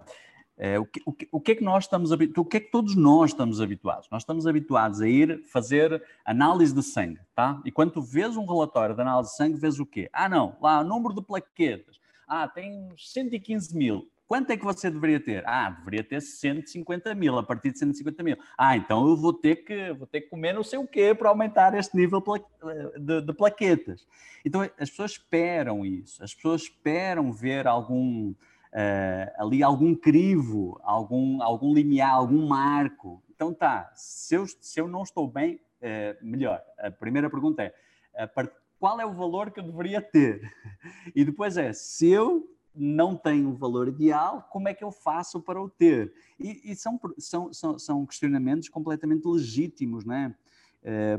é, 0.58 0.78
o, 0.78 0.84
que, 0.84 1.00
o, 1.06 1.12
que, 1.12 1.28
o 1.32 1.40
que 1.40 1.52
é 1.52 1.54
que 1.54 1.64
nós 1.64 1.84
estamos 1.84 2.12
habituados, 2.12 2.46
o 2.46 2.48
que 2.48 2.56
é 2.56 2.60
que 2.60 2.70
todos 2.70 2.94
nós 2.94 3.30
estamos 3.30 3.60
habituados? 3.60 4.08
Nós 4.10 4.22
estamos 4.22 4.46
habituados 4.46 5.00
a 5.00 5.08
ir 5.08 5.42
fazer 5.44 6.02
análise 6.24 6.74
de 6.74 6.82
sangue, 6.82 7.20
tá? 7.34 7.62
E 7.64 7.72
quando 7.72 7.92
tu 7.92 8.02
vês 8.02 8.36
um 8.36 8.44
relatório 8.44 8.94
de 8.94 9.00
análise 9.00 9.30
de 9.30 9.36
sangue, 9.36 9.58
vês 9.58 9.78
o 9.78 9.86
quê? 9.86 10.10
Ah, 10.12 10.28
não, 10.28 10.56
lá, 10.60 10.80
o 10.80 10.84
número 10.84 11.14
de 11.14 11.22
plaquetas. 11.22 11.98
Ah, 12.26 12.46
tem 12.48 12.88
115 12.96 13.76
mil. 13.76 14.08
Quanto 14.26 14.50
é 14.50 14.56
que 14.56 14.64
você 14.64 14.90
deveria 14.90 15.20
ter? 15.20 15.46
Ah, 15.46 15.70
deveria 15.70 16.02
ter 16.02 16.20
150 16.20 17.14
mil, 17.14 17.36
a 17.38 17.42
partir 17.42 17.70
de 17.70 17.78
150 17.78 18.22
mil. 18.22 18.36
Ah, 18.56 18.76
então 18.76 19.06
eu 19.06 19.16
vou 19.16 19.32
ter 19.32 19.56
que, 19.56 19.92
vou 19.92 20.06
ter 20.06 20.22
que 20.22 20.30
comer 20.30 20.54
não 20.54 20.62
sei 20.62 20.78
o 20.78 20.86
quê 20.86 21.14
para 21.14 21.28
aumentar 21.28 21.74
este 21.74 21.96
nível 21.96 22.22
de, 22.98 23.20
de 23.20 23.32
plaquetas. 23.34 24.06
Então 24.44 24.62
as 24.62 24.90
pessoas 24.90 25.12
esperam 25.12 25.84
isso, 25.84 26.22
as 26.24 26.34
pessoas 26.34 26.62
esperam 26.62 27.30
ver 27.30 27.66
algum, 27.66 28.30
uh, 28.30 29.32
ali 29.38 29.62
algum 29.62 29.94
crivo, 29.94 30.80
algum, 30.82 31.42
algum 31.42 31.74
limiar, 31.74 32.14
algum 32.14 32.46
marco. 32.46 33.22
Então 33.34 33.52
tá, 33.52 33.92
se 33.94 34.34
eu, 34.34 34.46
se 34.46 34.80
eu 34.80 34.88
não 34.88 35.02
estou 35.02 35.28
bem, 35.28 35.56
uh, 35.56 36.24
melhor. 36.24 36.62
A 36.78 36.90
primeira 36.90 37.28
pergunta 37.28 37.62
é, 37.62 37.74
qual 38.78 39.00
é 39.00 39.06
o 39.06 39.12
valor 39.12 39.50
que 39.50 39.60
eu 39.60 39.64
deveria 39.64 40.00
ter? 40.00 40.40
E 41.14 41.24
depois 41.24 41.56
é, 41.56 41.72
se 41.72 42.08
eu 42.08 42.51
não 42.74 43.16
tem 43.16 43.46
o 43.46 43.54
valor 43.54 43.88
ideal, 43.88 44.48
como 44.50 44.68
é 44.68 44.74
que 44.74 44.82
eu 44.84 44.90
faço 44.90 45.40
para 45.40 45.60
o 45.60 45.68
ter? 45.68 46.12
E, 46.38 46.72
e 46.72 46.76
são, 46.76 46.98
são, 47.18 47.52
são, 47.52 47.78
são, 47.78 48.06
questionamentos 48.06 48.68
completamente 48.68 49.26
legítimos, 49.26 50.04
né? 50.04 50.34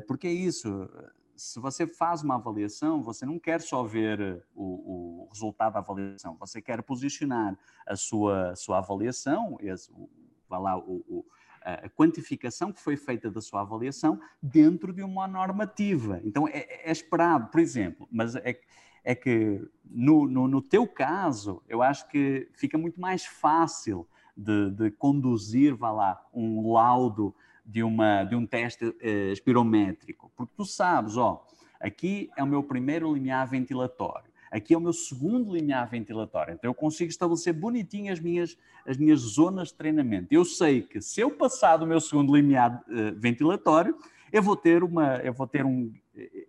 Porque 0.07 0.27
é 0.27 0.31
isso, 0.31 0.89
se 1.35 1.59
você 1.59 1.87
faz 1.87 2.23
uma 2.23 2.35
avaliação, 2.35 3.01
você 3.01 3.25
não 3.25 3.39
quer 3.39 3.61
só 3.61 3.83
ver 3.83 4.43
o, 4.55 5.23
o 5.23 5.27
resultado 5.29 5.73
da 5.73 5.79
avaliação, 5.79 6.35
você 6.39 6.61
quer 6.61 6.81
posicionar 6.81 7.57
a 7.85 7.95
sua, 7.95 8.55
sua 8.55 8.79
avaliação, 8.79 9.57
esse, 9.61 9.91
o, 9.91 10.09
lá, 10.49 10.77
o, 10.77 11.25
a 11.61 11.89
quantificação 11.89 12.71
que 12.71 12.81
foi 12.81 12.97
feita 12.97 13.31
da 13.31 13.41
sua 13.41 13.61
avaliação 13.61 14.19
dentro 14.41 14.93
de 14.93 15.01
uma 15.01 15.27
normativa. 15.27 16.21
Então, 16.23 16.47
é, 16.47 16.67
é 16.83 16.91
esperado, 16.91 17.47
por 17.47 17.59
exemplo, 17.59 18.07
mas 18.11 18.35
é, 18.35 18.59
é 19.03 19.13
que 19.13 19.61
no, 19.85 20.27
no, 20.27 20.47
no, 20.47 20.61
teu 20.61 20.87
caso, 20.87 21.61
eu 21.67 21.81
acho 21.81 22.07
que 22.09 22.47
fica 22.53 22.77
muito 22.77 22.99
mais 22.99 23.25
fácil 23.25 24.07
de, 24.35 24.71
de 24.71 24.91
conduzir, 24.91 25.75
vá 25.75 25.91
lá, 25.91 26.25
um 26.33 26.71
laudo 26.71 27.35
de, 27.65 27.83
uma, 27.83 28.23
de 28.23 28.35
um 28.35 28.45
teste 28.45 28.95
eh, 29.01 29.31
espirométrico, 29.31 30.31
porque 30.35 30.53
tu 30.55 30.65
sabes, 30.65 31.17
ó, 31.17 31.45
aqui 31.79 32.29
é 32.35 32.43
o 32.43 32.47
meu 32.47 32.63
primeiro 32.63 33.13
limiar 33.13 33.47
ventilatório, 33.47 34.33
Aqui 34.53 34.75
é 34.75 34.77
o 34.77 34.81
meu 34.81 34.93
segundo 34.93 35.51
limiar 35.51 35.89
ventilatório. 35.89 36.53
Então 36.53 36.69
eu 36.69 36.75
consigo 36.75 37.09
estabelecer 37.09 37.51
bonitinho 37.53 38.13
as 38.13 38.19
minhas, 38.19 38.55
as 38.85 38.97
minhas 38.97 39.19
zonas 39.19 39.69
de 39.69 39.73
treinamento. 39.73 40.27
Eu 40.31 40.45
sei 40.45 40.83
que 40.83 41.01
se 41.01 41.21
eu 41.21 41.31
passar 41.31 41.77
do 41.77 41.87
meu 41.87 41.99
segundo 41.99 42.35
limiar 42.35 42.83
uh, 42.87 43.19
ventilatório, 43.19 43.97
eu 44.31 44.43
vou 44.43 44.55
ter 44.55 44.83
uma, 44.83 45.15
eu 45.17 45.33
vou 45.33 45.47
ter 45.47 45.65
um, 45.65 45.91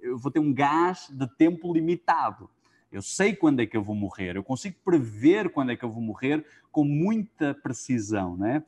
eu 0.00 0.18
vou 0.18 0.30
ter 0.30 0.40
um 0.40 0.52
gás 0.52 1.08
de 1.10 1.26
tempo 1.36 1.72
limitado. 1.72 2.50
Eu 2.90 3.02
sei 3.02 3.34
quando 3.34 3.60
é 3.60 3.66
que 3.66 3.76
eu 3.76 3.82
vou 3.82 3.96
morrer, 3.96 4.36
eu 4.36 4.44
consigo 4.44 4.76
prever 4.84 5.50
quando 5.50 5.72
é 5.72 5.76
que 5.76 5.84
eu 5.84 5.90
vou 5.90 6.02
morrer 6.02 6.44
com 6.70 6.84
muita 6.84 7.54
precisão, 7.54 8.36
né? 8.36 8.62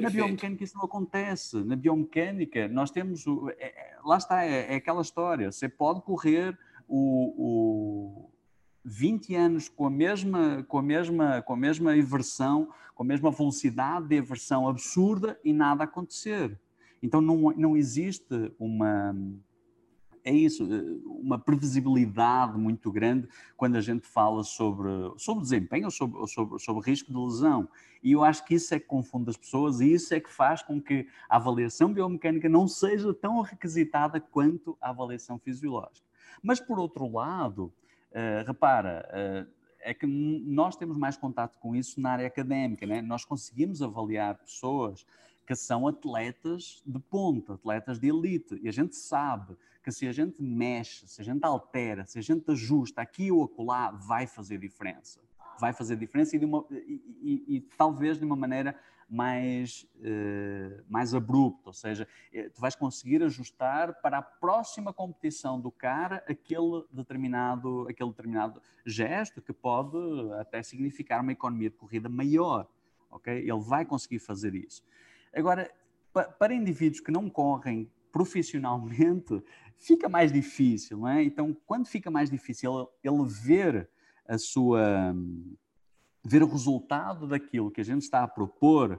Na 0.00 0.08
biomecânica 0.08 0.64
isso 0.64 0.76
não 0.76 0.84
acontece. 0.84 1.62
Na 1.64 1.76
biomecânica 1.76 2.68
nós 2.68 2.90
temos, 2.90 3.24
é, 3.58 3.66
é, 3.66 3.98
lá 4.04 4.16
está, 4.16 4.44
é, 4.44 4.72
é, 4.72 4.76
aquela 4.76 5.02
história. 5.02 5.52
Você 5.52 5.68
pode 5.68 6.00
correr 6.02 6.58
o, 6.88 8.26
o 8.26 8.30
20 8.84 9.34
anos 9.34 9.68
com 9.68 9.86
a 9.86 9.90
mesma, 9.90 10.62
com 10.64 10.78
a 10.78 10.82
mesma, 10.82 11.42
com 11.42 11.52
a 11.52 11.56
mesma 11.56 11.96
inversão, 11.96 12.68
com 12.94 13.02
a 13.02 13.06
mesma 13.06 13.30
velocidade 13.30 14.08
de 14.08 14.16
inversão 14.16 14.68
absurda 14.68 15.38
e 15.44 15.52
nada 15.52 15.84
acontecer. 15.84 16.58
Então 17.02 17.20
não, 17.20 17.52
não 17.56 17.76
existe 17.76 18.52
uma 18.58 19.14
é 20.24 20.32
isso, 20.32 20.64
eh, 20.64 21.00
uma 21.04 21.38
previsibilidade 21.38 22.56
muito 22.56 22.90
grande 22.92 23.28
quando 23.56 23.76
a 23.76 23.80
gente 23.80 24.06
fala 24.06 24.44
sobre, 24.44 24.88
sobre 25.16 25.42
desempenho 25.42 25.86
ou 25.86 25.90
sobre, 25.90 26.26
sobre, 26.28 26.58
sobre 26.58 26.90
risco 26.90 27.12
de 27.12 27.18
lesão. 27.18 27.68
E 28.02 28.12
eu 28.12 28.22
acho 28.22 28.44
que 28.44 28.54
isso 28.54 28.74
é 28.74 28.78
que 28.78 28.86
confunde 28.86 29.30
as 29.30 29.36
pessoas 29.36 29.80
e 29.80 29.92
isso 29.92 30.14
é 30.14 30.20
que 30.20 30.30
faz 30.30 30.62
com 30.62 30.80
que 30.80 31.06
a 31.28 31.36
avaliação 31.36 31.92
biomecânica 31.92 32.48
não 32.48 32.68
seja 32.68 33.12
tão 33.12 33.40
requisitada 33.40 34.20
quanto 34.20 34.76
a 34.80 34.90
avaliação 34.90 35.38
fisiológica. 35.38 36.06
Mas, 36.42 36.60
por 36.60 36.78
outro 36.78 37.10
lado, 37.10 37.72
uh, 38.10 38.46
repara, 38.46 39.08
uh, 39.48 39.62
é 39.80 39.92
que 39.92 40.06
nós 40.06 40.76
temos 40.76 40.96
mais 40.96 41.16
contato 41.16 41.58
com 41.58 41.74
isso 41.74 42.00
na 42.00 42.12
área 42.12 42.26
académica, 42.26 42.86
né? 42.86 43.02
nós 43.02 43.24
conseguimos 43.24 43.82
avaliar 43.82 44.36
pessoas 44.36 45.04
que 45.46 45.54
são 45.54 45.86
atletas 45.86 46.82
de 46.86 46.98
ponta, 46.98 47.54
atletas 47.54 47.98
de 47.98 48.08
elite, 48.08 48.58
e 48.62 48.68
a 48.68 48.72
gente 48.72 48.96
sabe 48.96 49.56
que 49.82 49.90
se 49.90 50.06
a 50.06 50.12
gente 50.12 50.40
mexe, 50.42 51.08
se 51.08 51.20
a 51.20 51.24
gente 51.24 51.44
altera, 51.44 52.06
se 52.06 52.18
a 52.18 52.22
gente 52.22 52.50
ajusta 52.50 53.00
aqui 53.00 53.32
ou 53.32 53.44
acolá, 53.44 53.90
vai 53.90 54.26
fazer 54.26 54.58
diferença. 54.58 55.20
Vai 55.58 55.72
fazer 55.72 55.96
diferença 55.96 56.36
e, 56.36 56.44
uma, 56.44 56.64
e, 56.70 57.02
e, 57.20 57.56
e 57.56 57.60
talvez 57.76 58.18
de 58.18 58.24
uma 58.24 58.36
maneira 58.36 58.76
mais, 59.12 59.86
uh, 59.96 60.82
mais 60.88 61.14
abrupta, 61.14 61.68
ou 61.68 61.72
seja, 61.74 62.08
eh, 62.32 62.48
tu 62.48 62.58
vais 62.62 62.74
conseguir 62.74 63.22
ajustar 63.22 64.00
para 64.00 64.16
a 64.18 64.22
próxima 64.22 64.90
competição 64.90 65.60
do 65.60 65.70
cara 65.70 66.24
aquele 66.26 66.82
determinado, 66.90 67.86
aquele 67.90 68.08
determinado 68.08 68.62
gesto 68.86 69.42
que 69.42 69.52
pode 69.52 69.98
até 70.40 70.62
significar 70.62 71.20
uma 71.20 71.32
economia 71.32 71.68
de 71.68 71.76
corrida 71.76 72.08
maior, 72.08 72.66
ok? 73.10 73.36
Ele 73.36 73.60
vai 73.60 73.84
conseguir 73.84 74.18
fazer 74.18 74.54
isso. 74.54 74.82
Agora, 75.34 75.70
para 76.38 76.54
indivíduos 76.54 77.00
que 77.00 77.10
não 77.10 77.28
correm 77.28 77.90
profissionalmente, 78.12 79.42
fica 79.78 80.08
mais 80.08 80.32
difícil, 80.32 80.98
não 80.98 81.08
é? 81.08 81.22
Então, 81.22 81.56
quando 81.66 81.86
fica 81.86 82.10
mais 82.10 82.30
difícil 82.30 82.88
ele 83.02 83.24
ver 83.26 83.88
a 84.26 84.38
sua 84.38 85.14
ver 86.24 86.42
o 86.42 86.46
resultado 86.46 87.26
daquilo 87.26 87.70
que 87.70 87.80
a 87.80 87.84
gente 87.84 88.02
está 88.02 88.22
a 88.22 88.28
propor, 88.28 88.92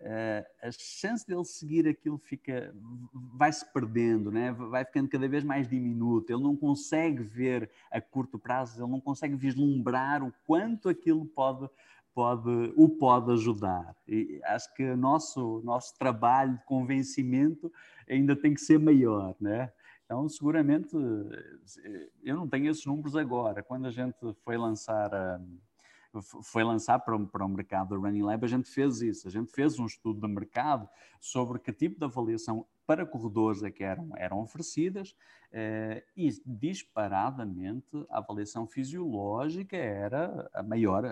uh, 0.00 0.46
a 0.62 0.70
chance 0.70 1.26
dele 1.26 1.44
seguir 1.44 1.88
aquilo 1.88 2.16
fica 2.16 2.72
vai 3.12 3.52
se 3.52 3.64
perdendo, 3.72 4.30
né? 4.30 4.52
Vai 4.52 4.84
ficando 4.84 5.08
cada 5.08 5.28
vez 5.28 5.42
mais 5.42 5.68
diminuto. 5.68 6.32
Ele 6.32 6.42
não 6.42 6.56
consegue 6.56 7.22
ver 7.22 7.70
a 7.90 8.00
curto 8.00 8.38
prazo, 8.38 8.82
ele 8.82 8.90
não 8.90 9.00
consegue 9.00 9.34
vislumbrar 9.34 10.22
o 10.22 10.32
quanto 10.46 10.88
aquilo 10.88 11.26
pode 11.26 11.68
pode, 12.20 12.74
o 12.76 12.86
pode 12.86 13.32
ajudar. 13.32 13.96
E 14.06 14.42
acho 14.44 14.74
que 14.74 14.84
o 14.84 14.96
nosso, 14.96 15.62
nosso 15.64 15.96
trabalho 15.96 16.52
de 16.52 16.64
convencimento 16.66 17.72
ainda 18.06 18.36
tem 18.36 18.52
que 18.52 18.60
ser 18.60 18.78
maior, 18.78 19.34
né? 19.40 19.72
Então, 20.04 20.28
seguramente, 20.28 20.94
eu 22.22 22.36
não 22.36 22.46
tenho 22.46 22.70
esses 22.70 22.84
números 22.84 23.16
agora. 23.16 23.62
Quando 23.62 23.86
a 23.86 23.90
gente 23.90 24.18
foi 24.44 24.58
lançar, 24.58 25.10
foi 26.42 26.62
lançar 26.62 26.98
para, 26.98 27.18
para 27.18 27.46
o 27.46 27.48
mercado 27.48 27.94
do 27.94 28.00
Running 28.02 28.22
Lab, 28.22 28.44
a 28.44 28.48
gente 28.48 28.68
fez 28.68 29.00
isso. 29.00 29.26
A 29.26 29.30
gente 29.30 29.50
fez 29.50 29.78
um 29.78 29.86
estudo 29.86 30.20
de 30.20 30.34
mercado 30.34 30.86
sobre 31.18 31.58
que 31.58 31.72
tipo 31.72 31.98
de 31.98 32.04
avaliação 32.04 32.66
para 32.86 33.06
corredores 33.06 33.62
é 33.62 33.70
que 33.70 33.84
eram, 33.84 34.10
eram 34.16 34.40
oferecidas 34.40 35.14
eh, 35.52 36.04
e 36.16 36.28
disparadamente 36.44 38.04
a 38.10 38.18
avaliação 38.18 38.66
fisiológica 38.66 39.76
era 39.76 40.50
a 40.52 40.62
maior, 40.62 41.04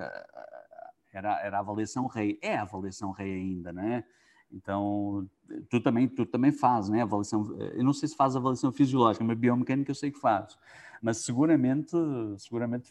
era, 1.13 1.41
era 1.41 1.57
a 1.57 1.61
avaliação 1.61 2.07
rei, 2.07 2.39
é 2.43 2.57
a 2.57 2.63
avaliação 2.63 3.11
rei 3.11 3.35
ainda, 3.35 3.73
né? 3.73 4.05
Então, 4.51 5.29
tu 5.69 5.81
também, 5.81 6.09
tu 6.09 6.25
também 6.25 6.53
fazes, 6.53 6.91
né? 6.91 7.03
Avaliação, 7.03 7.55
eu 7.59 7.85
não 7.85 7.93
sei 7.93 8.09
se 8.09 8.17
faz 8.17 8.35
avaliação 8.35 8.73
fisiológica, 8.73 9.25
mas 9.25 9.39
biomecânica 9.39 9.91
eu 9.91 9.95
sei 9.95 10.11
que 10.11 10.19
faz. 10.19 10.57
Mas 11.03 11.19
seguramente, 11.19 11.93
seguramente 12.39 12.91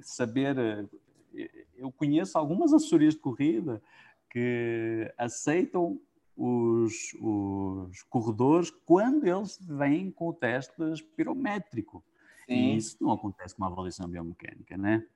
saber, 0.00 0.88
eu 1.76 1.92
conheço 1.92 2.38
algumas 2.38 2.72
assessorias 2.72 3.14
de 3.14 3.20
corrida 3.20 3.82
que 4.30 5.12
aceitam 5.16 6.00
os, 6.36 7.14
os 7.20 8.02
corredores 8.04 8.70
quando 8.84 9.24
eles 9.24 9.58
vêm 9.60 10.10
com 10.10 10.28
o 10.28 10.32
teste 10.32 10.82
espirométrico. 10.92 12.02
Sim. 12.46 12.54
E 12.54 12.76
isso 12.76 12.96
não 13.00 13.12
acontece 13.12 13.54
com 13.54 13.62
uma 13.62 13.70
avaliação 13.70 14.08
biomecânica, 14.08 14.76
né? 14.76 15.06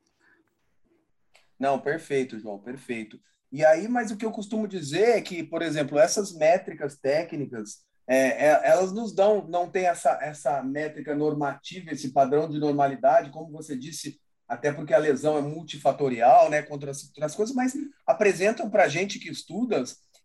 Não, 1.58 1.78
perfeito, 1.78 2.38
João, 2.38 2.58
perfeito. 2.58 3.18
E 3.50 3.64
aí, 3.64 3.88
mas 3.88 4.10
o 4.10 4.16
que 4.16 4.24
eu 4.24 4.30
costumo 4.30 4.68
dizer 4.68 5.16
é 5.16 5.20
que, 5.20 5.42
por 5.42 5.62
exemplo, 5.62 5.98
essas 5.98 6.32
métricas 6.34 6.96
técnicas, 6.98 7.78
é, 8.06 8.46
é, 8.46 8.60
elas 8.64 8.92
nos 8.92 9.14
dão, 9.14 9.46
não 9.48 9.70
tem 9.70 9.86
essa, 9.86 10.18
essa 10.22 10.62
métrica 10.62 11.14
normativa, 11.14 11.90
esse 11.90 12.12
padrão 12.12 12.48
de 12.48 12.58
normalidade, 12.58 13.30
como 13.30 13.50
você 13.50 13.76
disse, 13.76 14.20
até 14.46 14.72
porque 14.72 14.94
a 14.94 14.98
lesão 14.98 15.36
é 15.36 15.42
multifatorial, 15.42 16.48
né, 16.48 16.62
contra 16.62 16.90
as, 16.90 17.04
outras 17.04 17.34
coisas, 17.34 17.54
mas 17.54 17.74
apresentam 18.06 18.70
para 18.70 18.84
a 18.84 18.88
gente 18.88 19.18
que 19.18 19.30
estuda 19.30 19.82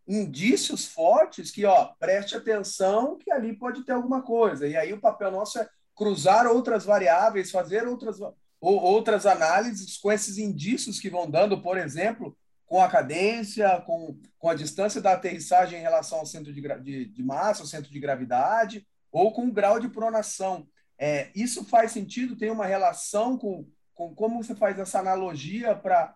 indícios 0.08 0.86
fortes 0.86 1.50
que, 1.50 1.66
ó, 1.66 1.94
preste 2.00 2.36
atenção 2.36 3.18
que 3.18 3.32
ali 3.32 3.58
pode 3.58 3.86
ter 3.86 3.94
alguma 3.94 4.22
coisa. 4.22 4.68
E 4.68 4.76
aí 4.76 4.94
o 4.94 5.00
papel 5.00 5.32
nosso 5.32 5.60
é 5.60 5.68
cruzar 5.96 6.48
outras 6.48 6.86
variáveis, 6.86 7.52
fazer 7.52 7.88
outras 7.88 8.18
ou 8.64 8.82
outras 8.82 9.26
análises 9.26 9.98
com 9.98 10.10
esses 10.10 10.38
indícios 10.38 10.98
que 10.98 11.10
vão 11.10 11.30
dando, 11.30 11.62
por 11.62 11.78
exemplo, 11.78 12.34
com 12.66 12.82
a 12.82 12.88
cadência, 12.88 13.82
com, 13.82 14.18
com 14.40 14.50
a 14.50 14.56
distância 14.56 15.02
da 15.02 15.12
aterrissagem 15.12 15.78
em 15.78 15.82
relação 15.82 16.20
ao 16.20 16.26
centro 16.26 16.54
de, 16.54 16.62
de, 16.82 17.06
de 17.08 17.24
massa, 17.24 17.62
ao 17.62 17.68
centro 17.68 17.92
de 17.92 18.00
gravidade, 18.00 18.88
ou 19.12 19.34
com 19.34 19.48
o 19.48 19.52
grau 19.52 19.82
de 19.82 19.90
pronação. 19.90 20.66
É, 20.98 21.30
isso 21.36 21.66
faz 21.66 21.92
sentido? 21.92 22.38
Tem 22.38 22.50
uma 22.50 22.66
relação 22.66 23.38
com, 23.38 23.68
com 23.94 24.16
como 24.16 24.42
você 24.42 24.56
faz 24.56 24.80
essa 24.80 24.98
analogia 24.98 25.76
para 25.76 26.16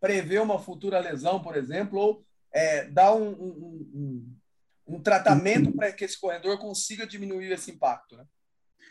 prever 0.00 0.40
uma 0.40 0.60
futura 0.60 1.00
lesão, 1.00 1.42
por 1.42 1.56
exemplo, 1.56 1.98
ou 1.98 2.24
é, 2.52 2.84
dar 2.84 3.14
um, 3.14 3.30
um, 3.30 3.90
um, 4.86 4.94
um 4.94 5.02
tratamento 5.02 5.72
para 5.72 5.90
que 5.90 6.04
esse 6.04 6.20
corredor 6.20 6.56
consiga 6.60 7.04
diminuir 7.04 7.50
esse 7.50 7.72
impacto? 7.72 8.16
Né? 8.16 8.24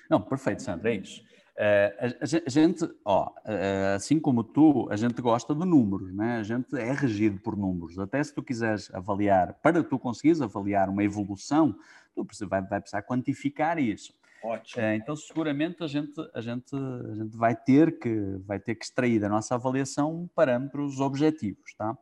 Não, 0.10 0.22
perfeito, 0.22 0.62
Sandra, 0.62 0.92
é 0.92 0.98
isso. 0.98 1.24
Uh, 1.62 2.18
a, 2.20 2.50
gente, 2.50 2.90
ó, 3.06 3.28
uh, 3.28 3.96
assim 3.96 4.20
como 4.20 4.44
tu, 4.44 4.88
a 4.90 4.96
gente 4.96 5.22
gosta 5.22 5.54
de 5.54 5.64
números, 5.64 6.12
né? 6.12 6.38
A 6.38 6.44
gente 6.44 6.76
é 6.76 6.92
regido 6.92 7.40
por 7.40 7.56
números. 7.56 8.00
Até 8.00 8.24
se 8.24 8.34
tu 8.34 8.42
quiseres 8.42 8.92
avaliar, 8.92 9.54
para 9.62 9.84
tu 9.84 10.00
conseguires 10.00 10.42
avaliar 10.42 10.90
uma 10.90 11.04
evolução, 11.04 11.76
tu 12.16 12.26
vai, 12.48 12.64
vai 12.64 12.80
precisar 12.80 13.04
quantificar 13.04 13.78
isso. 13.78 14.12
Ótimo. 14.44 14.84
Uh, 14.84 14.94
então, 14.94 15.16
seguramente 15.16 15.84
a 15.84 15.88
gente, 15.88 16.20
a 16.34 16.42
gente, 16.42 16.76
a 16.76 17.14
gente 17.14 17.38
vai 17.38 17.56
ter 17.56 18.00
que 18.00 18.40
vai 18.44 18.60
ter 18.60 18.74
que 18.74 18.84
extrair 18.84 19.20
da 19.20 19.30
nossa 19.30 19.54
avaliação 19.54 20.28
parâmetros 20.34 21.00
objetivos, 21.00 21.76
tá? 21.78 21.96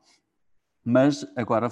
Mas 0.84 1.26
agora 1.36 1.70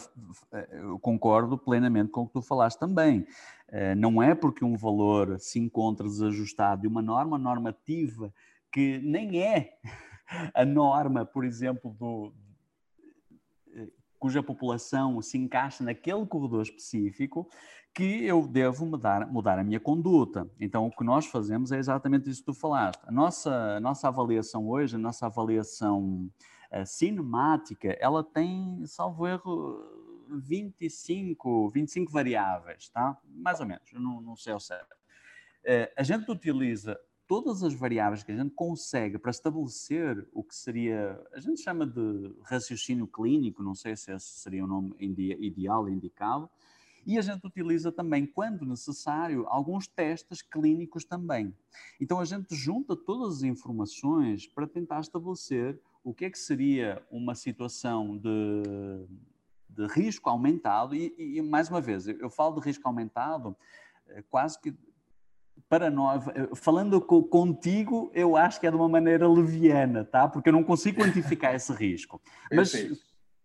eu 0.71 0.99
concordo 0.99 1.57
plenamente 1.57 2.11
com 2.11 2.21
o 2.21 2.27
que 2.27 2.33
tu 2.33 2.41
falaste 2.41 2.77
também. 2.77 3.25
Eh, 3.69 3.95
não 3.95 4.21
é 4.21 4.35
porque 4.35 4.63
um 4.63 4.75
valor 4.75 5.39
se 5.39 5.59
encontra 5.59 6.07
desajustado 6.07 6.81
de 6.81 6.87
uma 6.87 7.01
norma 7.01 7.37
normativa 7.37 8.33
que 8.71 8.99
nem 8.99 9.41
é 9.41 9.77
a 10.53 10.65
norma, 10.65 11.25
por 11.25 11.45
exemplo, 11.45 11.95
do, 11.97 12.33
eh, 13.73 13.87
cuja 14.19 14.43
população 14.43 15.21
se 15.21 15.37
encaixa 15.37 15.83
naquele 15.83 16.25
corredor 16.25 16.61
específico, 16.61 17.49
que 17.93 18.23
eu 18.25 18.47
devo 18.47 18.85
mudar, 18.85 19.25
mudar 19.25 19.57
a 19.57 19.63
minha 19.63 19.79
conduta. 19.79 20.47
Então, 20.59 20.85
o 20.85 20.91
que 20.91 21.03
nós 21.03 21.25
fazemos 21.25 21.71
é 21.71 21.79
exatamente 21.79 22.29
isso 22.29 22.41
que 22.41 22.45
tu 22.45 22.53
falaste. 22.53 23.01
A 23.07 23.11
nossa, 23.11 23.51
a 23.77 23.79
nossa 23.79 24.07
avaliação 24.07 24.67
hoje, 24.69 24.95
a 24.95 24.99
nossa 24.99 25.25
avaliação 25.25 26.29
cinemática, 26.85 27.95
ela 27.99 28.23
tem, 28.23 28.85
salvo 28.85 29.27
erro, 29.27 29.97
25, 30.29 31.69
25 31.69 32.11
variáveis, 32.11 32.89
tá? 32.89 33.17
Mais 33.25 33.59
ou 33.59 33.65
menos, 33.65 33.91
não, 33.93 34.21
não 34.21 34.35
sei 34.35 34.53
o 34.53 34.59
certo. 34.59 34.93
Uh, 35.63 35.91
a 35.97 36.03
gente 36.03 36.29
utiliza 36.29 36.99
todas 37.27 37.61
as 37.61 37.73
variáveis 37.73 38.23
que 38.23 38.31
a 38.31 38.35
gente 38.35 38.51
consegue 38.51 39.17
para 39.17 39.31
estabelecer 39.31 40.25
o 40.31 40.43
que 40.43 40.55
seria, 40.55 41.21
a 41.33 41.39
gente 41.39 41.61
chama 41.61 41.85
de 41.85 42.33
raciocínio 42.43 43.05
clínico, 43.05 43.61
não 43.61 43.75
sei 43.75 43.95
se 43.95 44.11
esse 44.13 44.39
seria 44.39 44.63
o 44.63 44.67
nome 44.67 44.95
ideal, 44.99 45.89
indicado, 45.89 46.49
e 47.05 47.17
a 47.17 47.21
gente 47.21 47.45
utiliza 47.45 47.91
também, 47.91 48.25
quando 48.25 48.65
necessário, 48.65 49.45
alguns 49.47 49.87
testes 49.87 50.41
clínicos 50.41 51.05
também. 51.05 51.55
Então 52.01 52.19
a 52.19 52.25
gente 52.25 52.53
junta 52.53 52.95
todas 52.97 53.37
as 53.37 53.43
informações 53.43 54.45
para 54.47 54.67
tentar 54.67 54.99
estabelecer 54.99 55.79
o 56.07 56.13
que 56.13 56.23
é 56.23 56.29
que 56.29 56.39
seria 56.39 57.03
uma 57.11 57.35
situação 57.35 58.17
de, 58.17 58.63
de 59.67 59.87
risco 59.87 60.29
aumentado, 60.29 60.95
e, 60.95 61.13
e, 61.17 61.41
mais 61.41 61.69
uma 61.69 61.81
vez, 61.81 62.07
eu 62.07 62.29
falo 62.29 62.57
de 62.57 62.65
risco 62.65 62.87
aumentado 62.87 63.53
eh, 64.07 64.23
quase 64.29 64.57
que 64.57 64.73
para 65.67 65.89
nós, 65.89 66.25
eh, 66.29 66.47
falando 66.55 67.01
contigo, 67.01 68.09
eu 68.13 68.37
acho 68.37 68.57
que 68.57 68.65
é 68.65 68.71
de 68.71 68.77
uma 68.77 68.87
maneira 68.87 69.27
leviana, 69.27 70.05
tá? 70.05 70.29
Porque 70.29 70.47
eu 70.47 70.53
não 70.53 70.63
consigo 70.63 71.01
quantificar 71.01 71.53
esse 71.53 71.73
risco. 71.73 72.21
Mas 72.53 72.71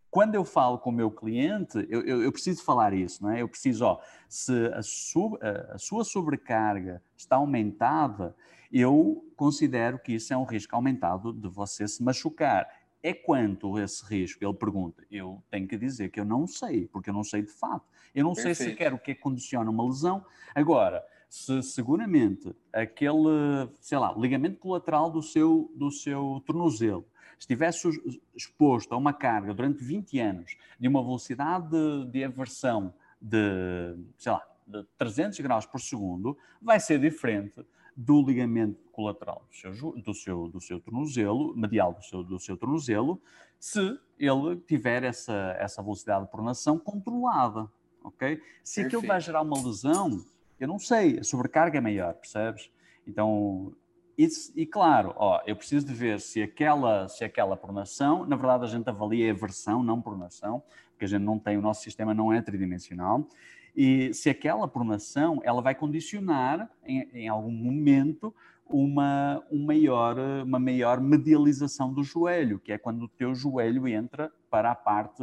quando 0.09 0.37
eu 0.37 0.45
falo 0.45 0.79
com 0.79 0.91
o 0.91 0.93
meu 0.93 1.11
cliente, 1.11 1.85
eu, 1.89 2.03
eu, 2.03 2.23
eu, 2.23 2.31
preciso 2.31 2.63
falar 2.63 2.95
isso, 2.95 3.25
não 3.25 3.31
é? 3.33 3.43
Eu 3.43 3.49
preciso, 3.49 3.85
ó, 3.85 4.01
se 4.29 4.67
a, 4.69 4.83
sub, 4.83 5.37
a, 5.43 5.79
sua 5.79 6.05
sobrecarga 6.05 7.03
está 7.17 7.35
aumentada, 7.35 8.37
eu 8.73 9.25
considero 9.37 9.99
que 9.99 10.15
isso 10.15 10.33
é 10.33 10.37
um 10.37 10.45
risco 10.45 10.75
aumentado 10.75 11.33
de 11.33 11.49
você 11.49 11.87
se 11.87 12.03
machucar. 12.03 12.67
É 13.03 13.13
quanto 13.13 13.79
esse 13.79 14.05
risco? 14.05 14.45
Ele 14.45 14.55
pergunta. 14.55 15.05
Eu 15.11 15.43
tenho 15.51 15.69
que 15.69 15.77
dizer 15.77 16.11
que 16.11 16.21
eu 16.21 16.25
não 16.25 16.47
sei, 16.47 16.87
porque 16.89 17.11
eu 17.11 17.15
não 17.15 17.25
sei 17.25 17.43
de 17.43 17.51
fato. 17.51 17.85
Eu 18.15 18.25
não 18.25 18.33
Perfeito. 18.33 18.57
sei 18.57 18.69
sequer 18.71 18.95
o 18.95 18.99
que 18.99 19.11
é 19.11 19.15
que 19.15 19.21
condiciona 19.21 19.71
uma 19.71 19.85
lesão. 19.85 20.25
Agora, 20.55 21.05
se 21.29 21.63
seguramente 21.63 22.55
aquele, 22.73 23.69
sei 23.81 23.99
lá, 23.99 24.15
ligamento 24.17 24.59
colateral 24.59 25.11
do 25.11 25.23
seu, 25.23 25.71
do 25.75 25.91
seu 25.91 26.43
tornozelo 26.47 27.07
estivesse 27.39 27.89
exposto 28.37 28.93
a 28.93 28.97
uma 28.97 29.13
carga 29.13 29.53
durante 29.53 29.83
20 29.83 30.19
anos 30.21 30.57
de 30.79 30.87
uma 30.87 31.03
velocidade 31.03 31.69
de, 31.71 32.11
de 32.11 32.25
aversão 32.25 32.95
de, 33.21 33.97
sei 34.17 34.33
lá, 34.33 34.43
de 34.67 34.85
300 34.97 35.41
graus 35.41 35.67
por 35.67 35.81
segundo, 35.81 36.37
vai 36.61 36.79
ser 36.79 37.01
diferente 37.01 37.65
do 37.97 38.23
ligamento 38.23 38.83
colateral 38.91 39.47
do 39.49 39.55
seu, 39.55 39.93
do 39.93 40.15
seu, 40.15 40.49
do 40.49 40.61
seu 40.61 40.81
tornozelo, 40.81 41.57
medial 41.57 41.95
do 41.95 42.03
seu, 42.03 42.23
do 42.23 42.39
seu 42.39 42.57
tornozelo, 42.57 43.21
se 43.59 43.99
ele 44.19 44.57
tiver 44.67 45.03
essa, 45.05 45.57
essa 45.59 45.83
velocidade 45.83 46.25
de 46.25 46.31
pronação 46.31 46.79
controlada, 46.79 47.69
ok? 48.03 48.41
Se 48.63 48.83
Perfeito. 48.83 48.87
aquilo 48.87 49.07
vai 49.07 49.21
gerar 49.21 49.43
uma 49.43 49.63
lesão, 49.63 50.25
eu 50.59 50.69
não 50.69 50.79
sei, 50.79 51.19
a 51.19 51.25
sobrecarga 51.25 51.79
é 51.79 51.81
maior, 51.81 52.15
percebes? 52.15 52.71
Então, 53.07 53.75
isso, 54.17 54.53
e 54.55 54.67
claro, 54.67 55.15
ó, 55.17 55.41
eu 55.47 55.57
preciso 55.57 55.87
de 55.87 55.95
ver 55.95 56.21
se 56.21 56.43
aquela, 56.43 57.09
se 57.09 57.25
aquela 57.25 57.57
pronação, 57.57 58.27
na 58.27 58.37
verdade 58.37 58.65
a 58.65 58.69
gente 58.69 58.89
avalia 58.89 59.31
a 59.31 59.35
versão, 59.35 59.83
não 59.83 60.01
pronação, 60.01 60.63
porque 60.91 61.05
a 61.05 61.09
gente 61.09 61.23
não 61.23 61.39
tem, 61.39 61.57
o 61.57 61.63
nosso 61.63 61.83
sistema 61.83 62.13
não 62.13 62.33
é 62.33 62.41
tridimensional, 62.43 63.27
e 63.75 64.13
se 64.13 64.29
aquela 64.29 64.69
pronação, 64.69 65.41
ela 65.45 65.63
vai 65.63 65.75
condicionar 65.75 66.71
em, 66.85 67.09
em 67.13 67.29
algum 67.29 67.51
momento 67.51 68.35
uma, 68.67 69.43
um 69.51 69.65
maior, 69.65 70.19
uma 70.45 70.59
maior 70.59 71.01
medialização 71.01 71.93
do 71.93 72.03
joelho, 72.03 72.59
que 72.59 72.73
é 72.73 72.79
quando 72.79 73.05
o 73.05 73.09
teu 73.09 73.35
joelho 73.35 73.89
entra 73.89 74.31
para 74.51 74.71
a 74.71 74.75
parte 74.75 75.23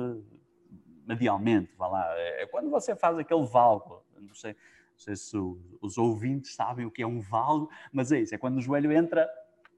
medialmente, 1.06 1.74
vá 1.76 1.88
lá, 1.88 2.06
é 2.16 2.46
quando 2.46 2.70
você 2.70 2.96
faz 2.96 3.18
aquele 3.18 3.44
válvulo, 3.44 4.04
não 4.20 4.34
sei, 4.36 4.54
não 4.54 5.00
sei 5.00 5.16
se 5.16 5.36
os 5.82 5.98
ouvintes 5.98 6.54
sabem 6.54 6.86
o 6.86 6.92
que 6.92 7.02
é 7.02 7.08
um 7.08 7.20
valgo, 7.20 7.70
mas 7.92 8.12
é 8.12 8.20
isso, 8.20 8.36
é 8.36 8.38
quando 8.38 8.58
o 8.58 8.62
joelho 8.62 8.92
entra 8.92 9.28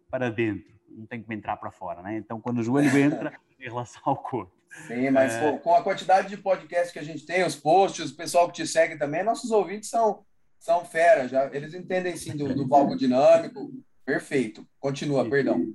para 0.10 0.30
dentro, 0.30 0.70
não 0.90 1.06
tem 1.06 1.24
que 1.24 1.34
entrar 1.34 1.56
para 1.56 1.72
fora, 1.72 2.02
né? 2.02 2.18
Então, 2.18 2.42
quando 2.42 2.60
o 2.60 2.64
joelho 2.64 2.98
entra 2.98 3.34
em 3.58 3.64
relação 3.64 4.02
ao 4.04 4.18
corpo. 4.18 4.52
Sim, 4.88 5.10
mas 5.10 5.34
é... 5.34 5.58
com 5.58 5.76
a 5.76 5.84
quantidade 5.84 6.30
de 6.30 6.38
podcasts 6.38 6.92
que 6.92 7.00
a 7.00 7.04
gente 7.04 7.26
tem, 7.26 7.44
os 7.44 7.56
posts, 7.56 8.12
o 8.12 8.16
pessoal 8.16 8.48
que 8.48 8.54
te 8.54 8.68
segue 8.68 8.98
também, 8.98 9.24
nossos 9.24 9.52
ouvintes 9.52 9.90
são, 9.90 10.24
são 10.60 10.86
fera, 10.86 11.28
já, 11.28 11.50
eles 11.54 11.74
entendem 11.74 12.16
sim 12.16 12.36
do, 12.36 12.54
do 12.54 12.68
valgo 12.68 12.96
dinâmico. 12.96 13.72
Perfeito. 14.06 14.66
Continua, 14.80 15.30
perdão. 15.30 15.74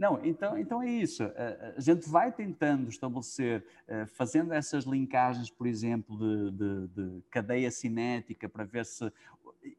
Não, 0.00 0.18
então, 0.24 0.56
então 0.56 0.82
é 0.82 0.88
isso. 0.88 1.22
A 1.76 1.78
gente 1.78 2.08
vai 2.08 2.32
tentando 2.32 2.88
estabelecer, 2.88 3.62
eh, 3.86 4.06
fazendo 4.06 4.54
essas 4.54 4.84
linkagens, 4.84 5.50
por 5.50 5.66
exemplo, 5.66 6.16
de, 6.16 6.50
de, 6.52 6.88
de 6.88 7.22
cadeia 7.30 7.70
cinética 7.70 8.48
para 8.48 8.64
ver 8.64 8.86
se. 8.86 9.12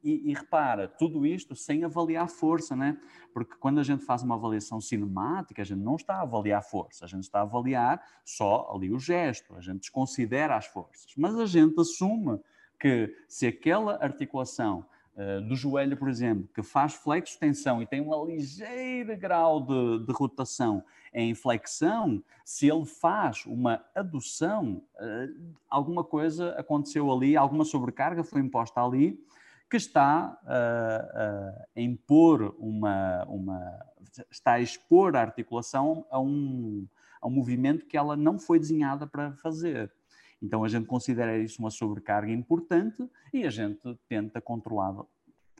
E, 0.03 0.29
e, 0.29 0.33
repara, 0.35 0.87
tudo 0.87 1.25
isto 1.25 1.55
sem 1.55 1.83
avaliar 1.83 2.29
força, 2.29 2.75
né? 2.75 2.99
Porque 3.33 3.55
quando 3.55 3.79
a 3.79 3.83
gente 3.83 4.05
faz 4.05 4.21
uma 4.21 4.35
avaliação 4.35 4.79
cinemática, 4.79 5.63
a 5.63 5.65
gente 5.65 5.81
não 5.81 5.95
está 5.95 6.17
a 6.17 6.21
avaliar 6.21 6.61
força, 6.61 7.03
a 7.05 7.07
gente 7.07 7.23
está 7.23 7.39
a 7.39 7.41
avaliar 7.41 7.99
só 8.23 8.71
ali 8.71 8.93
o 8.93 8.99
gesto, 8.99 9.55
a 9.55 9.59
gente 9.59 9.79
desconsidera 9.79 10.55
as 10.55 10.67
forças. 10.67 11.11
Mas 11.17 11.35
a 11.35 11.47
gente 11.47 11.81
assume 11.81 12.39
que 12.79 13.11
se 13.27 13.47
aquela 13.47 13.95
articulação 13.95 14.85
eh, 15.17 15.41
do 15.41 15.57
joelho, 15.57 15.97
por 15.97 16.07
exemplo, 16.07 16.47
que 16.53 16.63
faz 16.63 16.93
flexo-tensão 16.93 17.81
e 17.81 17.85
tem 17.85 17.99
um 17.99 18.25
ligeiro 18.25 19.17
grau 19.17 19.59
de, 19.59 20.05
de, 20.05 20.13
rotação 20.13 20.83
em 21.13 21.35
flexão, 21.35 22.23
se 22.45 22.69
ele 22.69 22.85
faz 22.85 23.45
uma 23.45 23.83
adução, 23.93 24.81
uh, 24.95 25.53
alguma 25.69 26.01
coisa 26.01 26.51
aconteceu 26.51 27.11
ali, 27.11 27.35
alguma 27.35 27.65
sobrecarga 27.65 28.23
foi 28.23 28.39
imposta 28.39 28.81
ali, 28.81 29.21
que 29.69 29.75
está 29.75 30.39
uh, 30.43 31.65
a 31.75 31.81
impor 31.81 32.55
uma, 32.57 33.25
uma, 33.25 33.85
está 34.31 34.53
a 34.53 34.61
expor 34.61 35.17
a 35.17 35.21
articulação 35.21 36.05
a 36.09 36.21
um, 36.21 36.87
a 37.21 37.27
um 37.27 37.31
movimento 37.31 37.85
que 37.85 37.97
ela 37.97 38.15
não 38.15 38.39
foi 38.39 38.57
desenhada 38.57 39.05
para 39.05 39.33
fazer. 39.33 39.91
Então 40.41 40.63
a 40.63 40.67
gente 40.67 40.87
considera 40.87 41.37
isso 41.37 41.61
uma 41.61 41.69
sobrecarga 41.69 42.31
importante 42.31 43.07
e 43.33 43.45
a 43.45 43.49
gente 43.49 43.97
tenta 44.07 44.41
controlá-la 44.41 45.05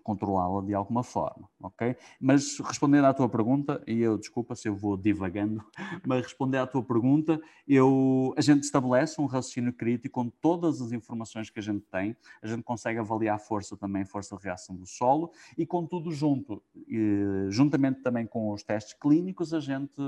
controlá-la 0.01 0.61
de 0.61 0.73
alguma 0.73 1.03
forma, 1.03 1.49
ok? 1.61 1.95
Mas 2.19 2.59
respondendo 2.59 3.05
à 3.05 3.13
tua 3.13 3.29
pergunta, 3.29 3.81
e 3.87 3.99
eu 3.99 4.17
desculpa 4.17 4.55
se 4.55 4.67
eu 4.67 4.75
vou 4.75 4.97
divagando, 4.97 5.63
mas 6.05 6.23
respondendo 6.23 6.63
à 6.63 6.67
tua 6.67 6.83
pergunta, 6.83 7.39
eu, 7.67 8.33
a 8.37 8.41
gente 8.41 8.63
estabelece 8.63 9.19
um 9.21 9.25
raciocínio 9.25 9.73
crítico 9.73 10.11
com 10.11 10.29
todas 10.29 10.81
as 10.81 10.91
informações 10.91 11.49
que 11.49 11.59
a 11.59 11.63
gente 11.63 11.85
tem, 11.91 12.15
a 12.41 12.47
gente 12.47 12.63
consegue 12.63 12.99
avaliar 12.99 13.35
a 13.35 13.39
força 13.39 13.77
também, 13.77 14.03
força 14.05 14.35
de 14.35 14.43
reação 14.43 14.75
do 14.75 14.85
solo, 14.85 15.31
e 15.57 15.65
com 15.65 15.85
tudo 15.85 16.11
junto, 16.11 16.61
e, 16.87 17.45
juntamente 17.49 18.01
também 18.01 18.25
com 18.25 18.51
os 18.51 18.63
testes 18.63 18.93
clínicos, 18.93 19.53
a 19.53 19.59
gente, 19.59 20.01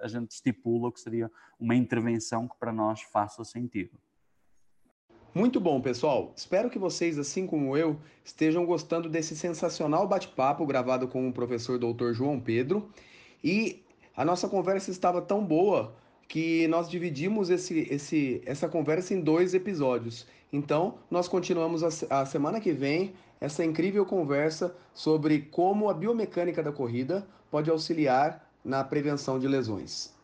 a 0.00 0.08
gente 0.08 0.30
estipula 0.32 0.88
o 0.88 0.92
que 0.92 1.00
seria 1.00 1.30
uma 1.58 1.74
intervenção 1.74 2.48
que 2.48 2.56
para 2.58 2.72
nós 2.72 3.00
faça 3.02 3.44
sentido. 3.44 3.96
Muito 5.36 5.60
bom, 5.60 5.82
pessoal. 5.82 6.32
Espero 6.34 6.70
que 6.70 6.78
vocês, 6.78 7.18
assim 7.18 7.46
como 7.46 7.76
eu, 7.76 7.98
estejam 8.24 8.64
gostando 8.64 9.06
desse 9.06 9.36
sensacional 9.36 10.08
bate-papo 10.08 10.64
gravado 10.64 11.06
com 11.06 11.28
o 11.28 11.32
professor 11.32 11.78
Dr. 11.78 12.14
João 12.14 12.40
Pedro. 12.40 12.88
E 13.44 13.82
a 14.16 14.24
nossa 14.24 14.48
conversa 14.48 14.90
estava 14.90 15.20
tão 15.20 15.44
boa 15.44 15.94
que 16.26 16.66
nós 16.68 16.88
dividimos 16.88 17.50
esse, 17.50 17.86
esse, 17.90 18.40
essa 18.46 18.66
conversa 18.66 19.12
em 19.12 19.20
dois 19.20 19.52
episódios. 19.52 20.26
Então, 20.50 20.94
nós 21.10 21.28
continuamos 21.28 21.84
a, 21.84 22.22
a 22.22 22.24
semana 22.24 22.58
que 22.58 22.72
vem 22.72 23.12
essa 23.38 23.62
incrível 23.62 24.06
conversa 24.06 24.74
sobre 24.94 25.42
como 25.50 25.90
a 25.90 25.92
biomecânica 25.92 26.62
da 26.62 26.72
corrida 26.72 27.28
pode 27.50 27.68
auxiliar 27.68 28.50
na 28.64 28.82
prevenção 28.82 29.38
de 29.38 29.46
lesões. 29.46 30.15